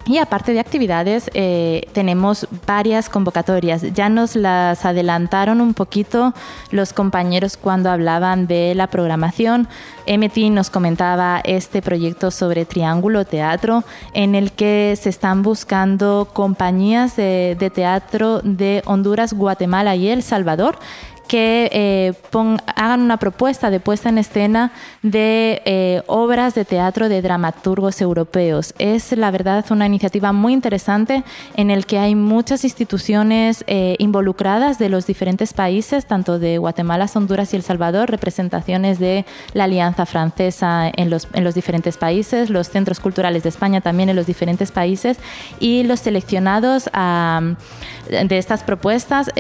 Y 0.07 0.19
aparte 0.19 0.53
de 0.53 0.61
actividades, 0.61 1.31
eh, 1.33 1.89
tenemos 1.95 2.47
varias 2.67 3.09
convocatorias. 3.09 3.83
Ya 3.95 4.11
nos 4.11 4.37
las 4.37 4.85
adelantaron 4.85 5.63
un 5.63 5.73
poquito 5.73 6.35
los 6.71 6.93
compañeros 6.93 7.57
cuando 7.57 7.91
hablaban 7.91 8.47
de 8.47 8.75
la 8.75 8.89
programación. 8.89 9.67
MT 10.07 10.51
nos 10.51 10.69
comentaba 10.69 11.41
este 11.43 11.81
proyecto 11.81 12.31
sobre 12.31 12.67
Triángulo 12.67 13.25
Teatro, 13.25 13.83
en 14.13 14.35
el 14.35 14.53
que 14.53 14.95
se 15.01 15.09
están 15.09 15.43
buscando 15.43 16.29
compañías 16.35 17.17
de 17.17 17.73
teatro 17.75 18.43
de 18.43 18.83
Honduras, 18.85 19.33
Guatemala 19.33 19.97
y 19.97 20.09
El 20.09 20.23
Salvador 20.23 20.79
que 21.27 21.71
eh, 21.73 22.13
hagan 22.77 23.01
una 23.01 23.17
propuesta 23.17 23.71
de 23.71 23.81
puesta 23.81 24.09
en 24.09 24.19
escena 24.19 24.73
de 25.03 25.63
eh, 25.65 26.03
obras 26.07 26.55
de 26.55 26.65
teatro 26.65 27.09
de 27.09 27.23
dramaturgos 27.23 28.01
europeos. 28.01 28.75
Es 28.79 29.13
la 29.17 29.31
verdad 29.31 29.65
una 29.71 29.87
iniciativa 29.87 30.33
muy 30.33 30.53
interesante 30.53 31.25
en 31.57 31.71
el 31.71 31.87
que 31.87 31.99
hay 31.99 32.15
muchas 32.15 32.65
instituciones 32.65 33.65
eh, 33.67 33.97
involucradas 33.99 34.79
de 34.79 34.89
los 34.89 35.07
diferentes 35.07 35.53
países, 35.53 36.07
tanto 36.07 36.39
de 36.39 36.59
Guatemala, 36.59 37.09
Honduras 37.15 37.53
y 37.53 37.57
El 37.57 37.63
Salvador, 37.63 38.11
representaciones 38.11 38.99
de 38.99 39.25
la 39.53 39.65
Alianza 39.65 40.07
Francesa 40.07 40.91
en 40.95 41.11
los, 41.11 41.29
en 41.33 41.45
los 41.45 41.55
diferentes 41.55 41.97
países, 41.97 42.51
los 42.51 42.69
centros 42.69 43.01
culturales 43.01 43.43
de 43.43 43.49
España 43.49 43.81
también 43.81 44.09
en 44.09 44.17
los 44.17 44.27
diferentes 44.27 44.73
países 44.73 45.19
y 45.61 45.85
los 45.85 46.01
seleccionados 46.01 46.91
de 46.95 48.39
estas 48.39 48.63
propuestas 48.63 49.31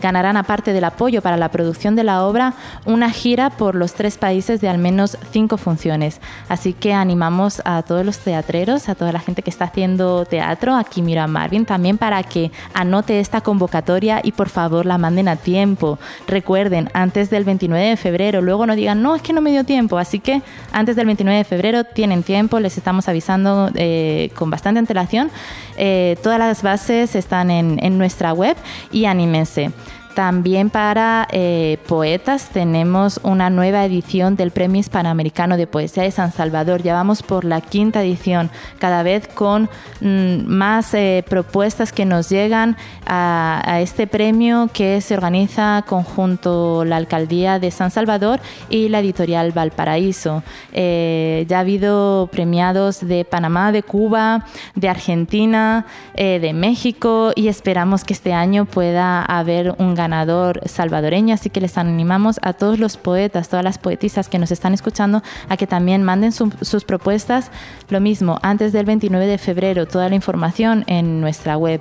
ganarán 0.00 0.36
aparte 0.36 0.72
del 0.72 0.84
apoyo 0.84 1.22
para 1.24 1.38
la 1.38 1.48
producción 1.48 1.96
de 1.96 2.04
la 2.04 2.22
obra 2.22 2.54
una 2.84 3.10
gira 3.10 3.50
por 3.50 3.74
los 3.74 3.94
tres 3.94 4.18
países 4.18 4.60
de 4.60 4.68
al 4.68 4.78
menos 4.78 5.16
cinco 5.32 5.56
funciones. 5.56 6.20
Así 6.48 6.74
que 6.74 6.92
animamos 6.92 7.62
a 7.64 7.82
todos 7.82 8.04
los 8.04 8.18
teatreros, 8.18 8.88
a 8.88 8.94
toda 8.94 9.10
la 9.10 9.20
gente 9.20 9.42
que 9.42 9.50
está 9.50 9.64
haciendo 9.64 10.26
teatro, 10.26 10.76
aquí 10.76 11.00
miro 11.00 11.22
a 11.22 11.26
Marvin 11.26 11.64
también 11.64 11.96
para 11.96 12.22
que 12.22 12.52
anote 12.74 13.20
esta 13.20 13.40
convocatoria 13.40 14.20
y 14.22 14.32
por 14.32 14.50
favor 14.50 14.84
la 14.84 14.98
manden 14.98 15.28
a 15.28 15.36
tiempo. 15.36 15.98
Recuerden, 16.26 16.90
antes 16.92 17.30
del 17.30 17.44
29 17.44 17.88
de 17.88 17.96
febrero, 17.96 18.42
luego 18.42 18.66
no 18.66 18.76
digan, 18.76 19.02
no, 19.02 19.16
es 19.16 19.22
que 19.22 19.32
no 19.32 19.40
me 19.40 19.50
dio 19.50 19.64
tiempo. 19.64 19.96
Así 19.96 20.20
que 20.20 20.42
antes 20.72 20.94
del 20.94 21.06
29 21.06 21.38
de 21.38 21.44
febrero 21.44 21.84
tienen 21.84 22.22
tiempo, 22.22 22.60
les 22.60 22.76
estamos 22.76 23.08
avisando 23.08 23.70
eh, 23.74 24.30
con 24.34 24.50
bastante 24.50 24.78
antelación. 24.78 25.30
Eh, 25.76 26.16
todas 26.22 26.38
las 26.38 26.62
bases 26.62 27.14
están 27.16 27.50
en, 27.50 27.78
en 27.82 27.96
nuestra 27.96 28.32
web 28.34 28.56
y 28.92 29.06
anímense. 29.06 29.72
También 30.14 30.70
para 30.70 31.26
eh, 31.32 31.78
poetas 31.88 32.50
tenemos 32.50 33.18
una 33.24 33.50
nueva 33.50 33.84
edición 33.84 34.36
del 34.36 34.52
Premio 34.52 34.78
Hispanoamericano 34.78 35.56
de 35.56 35.66
Poesía 35.66 36.04
de 36.04 36.12
San 36.12 36.30
Salvador. 36.30 36.84
Ya 36.84 36.94
vamos 36.94 37.24
por 37.24 37.44
la 37.44 37.60
quinta 37.60 38.00
edición, 38.00 38.48
cada 38.78 39.02
vez 39.02 39.26
con 39.26 39.68
mm, 40.00 40.46
más 40.46 40.94
eh, 40.94 41.24
propuestas 41.28 41.92
que 41.92 42.04
nos 42.04 42.28
llegan 42.28 42.76
a, 43.06 43.80
este 43.80 44.06
premio 44.06 44.70
que 44.72 45.00
se 45.00 45.14
organiza 45.14 45.82
conjunto 45.86 46.84
la 46.84 46.96
Alcaldía 46.96 47.58
de 47.58 47.72
San 47.72 47.90
Salvador 47.90 48.38
y 48.70 48.88
la 48.88 49.00
editorial 49.00 49.50
Valparaíso. 49.50 50.44
Eh, 50.72 51.44
ya 51.48 51.56
ha 51.56 51.60
habido 51.60 52.28
premiados 52.30 53.00
de 53.00 53.24
Panamá, 53.24 53.72
de 53.72 53.82
Cuba, 53.82 54.46
de 54.76 54.88
Argentina, 54.88 55.86
de 56.14 56.52
México 56.54 57.32
y 57.34 57.48
esperamos 57.48 58.04
que 58.04 58.12
este 58.12 58.32
año 58.32 58.64
pueda 58.64 59.24
haber 59.24 59.74
un 59.78 59.94
ganador 60.04 60.60
salvadoreño, 60.66 61.34
así 61.34 61.48
que 61.48 61.62
les 61.62 61.78
animamos 61.78 62.38
a 62.42 62.52
todos 62.52 62.78
los 62.78 62.96
poetas, 62.98 63.48
todas 63.48 63.64
las 63.64 63.78
poetisas 63.78 64.28
que 64.28 64.38
nos 64.38 64.50
están 64.50 64.74
escuchando 64.74 65.22
a 65.48 65.56
que 65.56 65.66
también 65.66 66.02
manden 66.02 66.32
sus 66.32 66.84
propuestas. 66.84 67.50
Lo 67.88 68.00
mismo, 68.00 68.38
antes 68.42 68.72
del 68.72 68.84
29 68.84 69.26
de 69.26 69.38
febrero, 69.38 69.86
toda 69.86 70.08
la 70.10 70.14
información 70.14 70.84
en 70.86 71.20
nuestra 71.20 71.56
web. 71.56 71.80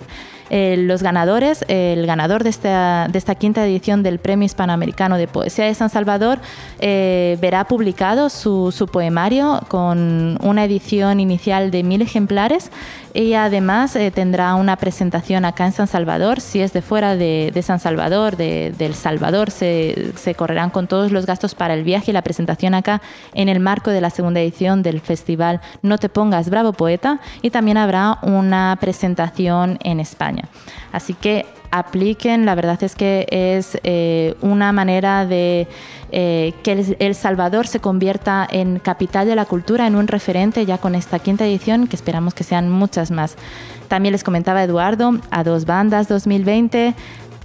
Eh, 0.56 0.76
los 0.78 1.01
ganadores, 1.01 1.66
el 1.68 2.06
ganador 2.06 2.43
de 2.43 2.51
esta, 2.51 3.08
de 3.12 3.18
esta 3.18 3.34
quinta 3.34 3.66
edición 3.66 4.04
del 4.04 4.20
Premio 4.20 4.45
Hispanoamericano 4.45 5.18
de 5.18 5.28
Poesía 5.28 5.66
de 5.66 5.74
San 5.74 5.89
Salvador 5.89 6.38
eh, 6.78 7.39
verá 7.41 7.66
publicado 7.66 8.30
su, 8.30 8.72
su, 8.72 8.86
poemario 8.86 9.62
con 9.68 10.38
una 10.43 10.66
edición 10.66 11.20
inicial 11.20 11.72
de 11.72 11.82
mil 11.82 12.04
ejemplares 12.04 12.70
y 13.16 13.34
además 13.34 13.95
eh, 13.95 14.12
tendrá 14.12 14.54
una 14.54 14.76
presentación 14.76 15.43
acá 15.43 15.66
en 15.66 15.72
San 15.72 15.88
Salvador. 15.88 16.39
Si 16.39 16.62
es 16.62 16.72
de 16.72 16.84
fuera 16.84 17.16
de, 17.16 17.49
de 17.51 17.62
San 17.64 17.80
Salvador, 17.80 18.38
de, 18.38 18.76
del 18.78 18.93
Salvador, 18.93 19.49
se, 19.49 20.12
se, 20.18 20.36
correrán 20.36 20.70
con 20.70 20.86
todos 20.86 21.12
los 21.12 21.26
gastos 21.26 21.56
para 21.56 21.74
el 21.74 21.84
viaje 21.84 22.12
y 22.12 22.14
la 22.14 22.22
presentación 22.22 22.76
acá 22.76 23.01
en 23.34 23.49
el 23.49 23.60
marco 23.60 23.89
de 23.89 24.01
la 24.01 24.12
segunda 24.12 24.39
edición 24.39 24.84
del 24.84 25.01
festival 25.01 25.62
No 25.82 25.97
te 25.97 26.10
pongas 26.10 26.51
bravo 26.51 26.74
poeta 26.74 27.20
y 27.41 27.49
también 27.49 27.78
habrá 27.78 28.20
una 28.22 28.78
presentación 28.80 29.80
en 29.84 29.99
España. 29.99 30.43
Así 30.91 31.14
que 31.14 31.46
apliquen, 31.72 32.46
la 32.46 32.54
verdad 32.54 32.84
es 32.84 32.94
que 32.94 33.26
es 33.32 33.80
eh, 33.84 34.36
una 34.41 34.72
manera 34.72 35.26
de 35.26 35.68
eh, 36.12 36.54
que 36.62 36.96
El 37.00 37.16
Salvador 37.16 37.66
se 37.66 37.80
convierta 37.80 38.48
en 38.50 38.78
capital 38.78 39.26
de 39.26 39.36
la 39.36 39.46
cultura, 39.46 39.88
en 39.88 39.96
un 39.96 40.08
referente 40.08 40.68
ya 40.68 40.78
con 40.78 40.94
esta 40.94 41.18
quinta 41.18 41.46
edición, 41.46 41.88
que 41.88 41.96
esperamos 41.96 42.36
que 42.36 42.44
sean 42.44 42.70
muchas 42.70 43.10
más. 43.10 43.38
También 43.88 44.12
les 44.12 44.24
comentaba 44.24 44.64
Eduardo, 44.64 45.20
a 45.32 45.44
dos 45.44 45.66
bandas 45.66 46.08
2020, 46.08 46.94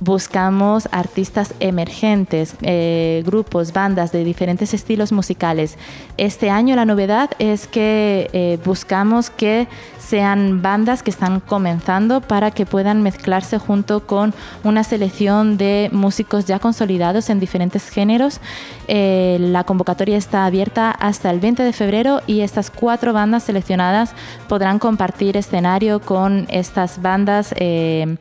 buscamos 0.00 0.88
artistas 0.92 1.54
emergentes, 1.60 2.54
eh, 2.62 3.22
grupos, 3.26 3.72
bandas 3.72 4.12
de 4.12 4.24
diferentes 4.24 4.74
estilos 4.74 5.12
musicales. 5.12 5.76
Este 6.16 6.50
año 6.50 6.76
la 6.76 6.84
novedad 6.84 7.30
es 7.38 7.66
que 7.66 8.30
eh, 8.32 8.58
buscamos 8.64 9.30
que 9.30 9.66
sean 9.98 10.62
bandas 10.62 11.02
que 11.02 11.10
están 11.10 11.40
comenzando 11.40 12.20
para 12.20 12.50
que 12.50 12.64
puedan 12.64 13.02
mezclarse 13.02 13.58
junto 13.58 14.06
con 14.06 14.32
una 14.64 14.82
selección 14.82 15.58
de 15.58 15.90
músicos 15.92 16.46
ya 16.46 16.58
consolidados 16.58 17.28
en 17.28 17.40
diferentes 17.40 17.90
géneros. 17.90 18.40
Eh, 18.86 19.36
la 19.40 19.64
convocatoria 19.64 20.16
está 20.16 20.46
abierta 20.46 20.90
hasta 20.90 21.30
el 21.30 21.40
20 21.40 21.62
de 21.62 21.72
febrero 21.72 22.22
y 22.26 22.40
estas 22.40 22.70
cuatro 22.70 23.12
bandas 23.12 23.42
seleccionadas 23.42 24.12
podrán 24.48 24.78
compartir 24.78 25.36
escenario 25.36 26.00
con 26.00 26.46
estas 26.48 27.02
bandas 27.02 27.54
en 27.58 28.18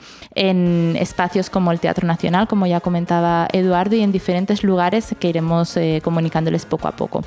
espacios 1.00 1.50
como 1.50 1.67
el 1.72 1.80
Teatro 1.80 2.08
Nacional, 2.08 2.48
como 2.48 2.66
ya 2.66 2.80
comentaba 2.80 3.48
Eduardo, 3.52 3.96
y 3.96 4.02
en 4.02 4.12
diferentes 4.12 4.64
lugares 4.64 5.16
que 5.20 5.30
iremos 5.30 5.78
eh, 5.78 6.02
comunicándoles 6.04 6.66
poco 6.66 6.88
a 6.88 6.92
poco. 6.92 7.24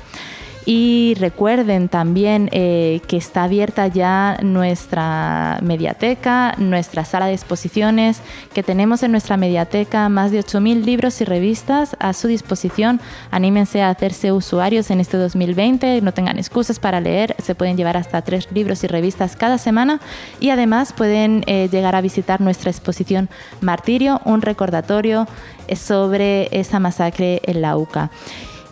Y 0.65 1.15
recuerden 1.19 1.89
también 1.89 2.47
eh, 2.51 3.01
que 3.07 3.17
está 3.17 3.43
abierta 3.45 3.87
ya 3.87 4.37
nuestra 4.43 5.57
mediateca, 5.63 6.53
nuestra 6.57 7.03
sala 7.03 7.25
de 7.25 7.33
exposiciones, 7.33 8.21
que 8.53 8.61
tenemos 8.61 9.01
en 9.01 9.11
nuestra 9.11 9.37
mediateca 9.37 10.07
más 10.09 10.31
de 10.31 10.39
8.000 10.39 10.83
libros 10.83 11.19
y 11.21 11.25
revistas 11.25 11.95
a 11.99 12.13
su 12.13 12.27
disposición. 12.27 13.01
Anímense 13.31 13.81
a 13.81 13.89
hacerse 13.89 14.31
usuarios 14.31 14.91
en 14.91 14.99
este 14.99 15.17
2020, 15.17 16.01
no 16.01 16.13
tengan 16.13 16.37
excusas 16.37 16.79
para 16.79 17.01
leer, 17.01 17.35
se 17.41 17.55
pueden 17.55 17.75
llevar 17.75 17.97
hasta 17.97 18.21
tres 18.21 18.47
libros 18.51 18.83
y 18.83 18.87
revistas 18.87 19.35
cada 19.35 19.57
semana 19.57 19.99
y 20.39 20.49
además 20.49 20.93
pueden 20.93 21.43
eh, 21.47 21.69
llegar 21.71 21.95
a 21.95 22.01
visitar 22.01 22.39
nuestra 22.39 22.69
exposición 22.69 23.29
Martirio, 23.61 24.21
un 24.25 24.41
recordatorio 24.41 25.27
sobre 25.75 26.49
esa 26.51 26.79
masacre 26.79 27.41
en 27.45 27.61
la 27.61 27.77
UCA. 27.77 28.11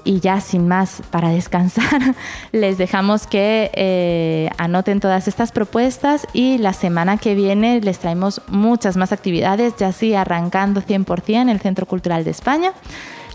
Y 0.10 0.22
ya 0.22 0.42
sin 0.42 0.68
más, 0.68 1.04
para 1.12 1.30
descansar, 1.30 2.16
les 2.52 2.80
dejamos 2.80 3.28
que 3.28 3.70
eh, 3.76 4.50
anoten 4.58 5.00
todas 5.00 5.28
estas 5.28 5.52
propuestas 5.52 6.26
y 6.34 6.58
la 6.58 6.74
semana 6.74 7.20
que 7.20 7.36
viene 7.36 7.80
les 7.80 8.00
traemos 8.00 8.42
muchas 8.48 8.98
más 8.98 9.12
actividades, 9.12 9.76
ya 9.78 9.90
así 9.90 10.16
arrancando 10.16 10.82
100% 10.82 11.52
el 11.52 11.60
Centro 11.60 11.86
Cultural 11.86 12.24
de 12.24 12.32
España. 12.32 12.74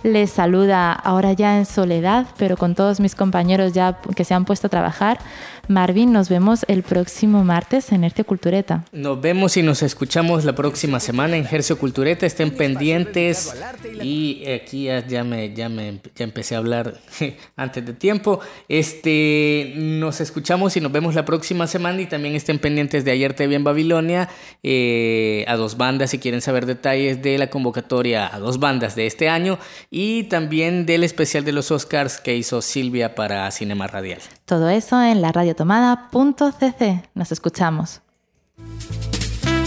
Les 0.04 0.30
saluda 0.30 0.92
ahora 0.92 1.32
ya 1.32 1.56
en 1.56 1.64
soledad, 1.64 2.26
pero 2.36 2.58
con 2.58 2.74
todos 2.74 3.00
mis 3.00 3.14
compañeros 3.14 3.72
ya 3.72 3.98
que 4.14 4.24
se 4.24 4.34
han 4.34 4.44
puesto 4.44 4.66
a 4.66 4.70
trabajar. 4.70 5.18
Marvin, 5.66 6.12
nos 6.12 6.28
vemos 6.28 6.66
el 6.68 6.82
próximo 6.82 7.42
martes 7.42 7.90
en 7.90 8.04
Hercio 8.04 8.26
Cultureta. 8.26 8.84
Nos 8.92 9.18
vemos 9.18 9.56
y 9.56 9.62
nos 9.62 9.82
escuchamos 9.82 10.44
la 10.44 10.54
próxima 10.54 11.00
semana 11.00 11.38
en 11.38 11.46
Hercio 11.50 11.78
Cultureta. 11.78 12.26
Estén 12.26 12.50
pendientes. 12.50 13.54
Y 14.02 14.44
aquí 14.46 14.90
ya, 15.08 15.24
me, 15.24 15.54
ya, 15.54 15.70
me, 15.70 16.02
ya 16.14 16.24
empecé 16.24 16.54
a 16.54 16.58
hablar 16.58 17.00
antes 17.56 17.86
de 17.86 17.94
tiempo. 17.94 18.40
Este, 18.68 19.72
nos 19.74 20.20
escuchamos 20.20 20.76
y 20.76 20.82
nos 20.82 20.92
vemos 20.92 21.14
la 21.14 21.24
próxima 21.24 21.66
semana. 21.66 22.02
Y 22.02 22.06
también 22.06 22.34
estén 22.34 22.58
pendientes 22.58 23.06
de 23.06 23.12
Ayer 23.12 23.32
Te 23.32 23.46
Vi 23.46 23.54
en 23.54 23.64
Babilonia. 23.64 24.28
Eh, 24.62 25.46
a 25.48 25.56
dos 25.56 25.78
bandas 25.78 26.10
si 26.10 26.18
quieren 26.18 26.42
saber 26.42 26.66
detalles 26.66 27.22
de 27.22 27.38
la 27.38 27.48
convocatoria 27.48 28.34
a 28.34 28.38
dos 28.38 28.58
bandas 28.58 28.96
de 28.96 29.06
este 29.06 29.30
año 29.30 29.58
y 29.96 30.24
también 30.24 30.86
del 30.86 31.04
especial 31.04 31.44
de 31.44 31.52
los 31.52 31.70
Oscars 31.70 32.18
que 32.18 32.34
hizo 32.34 32.60
Silvia 32.62 33.14
para 33.14 33.48
Cinema 33.52 33.86
Radial. 33.86 34.20
Todo 34.44 34.68
eso 34.68 35.00
en 35.00 35.22
la 35.22 35.30
radiotomada.cc. 35.30 37.08
Nos 37.14 37.30
escuchamos. 37.30 38.00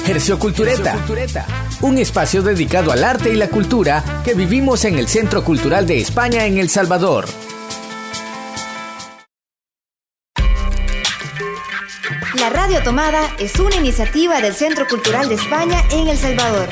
Hercio 0.06 0.38
Cultureta, 0.38 0.98
un 1.80 1.98
espacio 1.98 2.42
dedicado 2.42 2.92
al 2.92 3.06
arte 3.06 3.32
y 3.32 3.38
la 3.38 3.48
cultura 3.48 4.04
que 4.26 4.34
vivimos 4.34 4.84
en 4.84 5.00
el 5.00 5.08
Centro 5.08 5.46
Cultural 5.46 5.88
de 5.88 6.02
España 6.02 6.46
en 6.46 6.58
El 6.58 6.68
Salvador. 6.68 7.26
La 12.38 12.50
Radio 12.50 12.84
Tomada 12.84 13.22
es 13.40 13.58
una 13.62 13.78
iniciativa 13.78 14.42
del 14.42 14.54
Centro 14.54 14.88
Cultural 14.90 15.30
de 15.30 15.36
España 15.36 15.82
en 15.92 16.10
El 16.10 16.18
Salvador. 16.18 16.68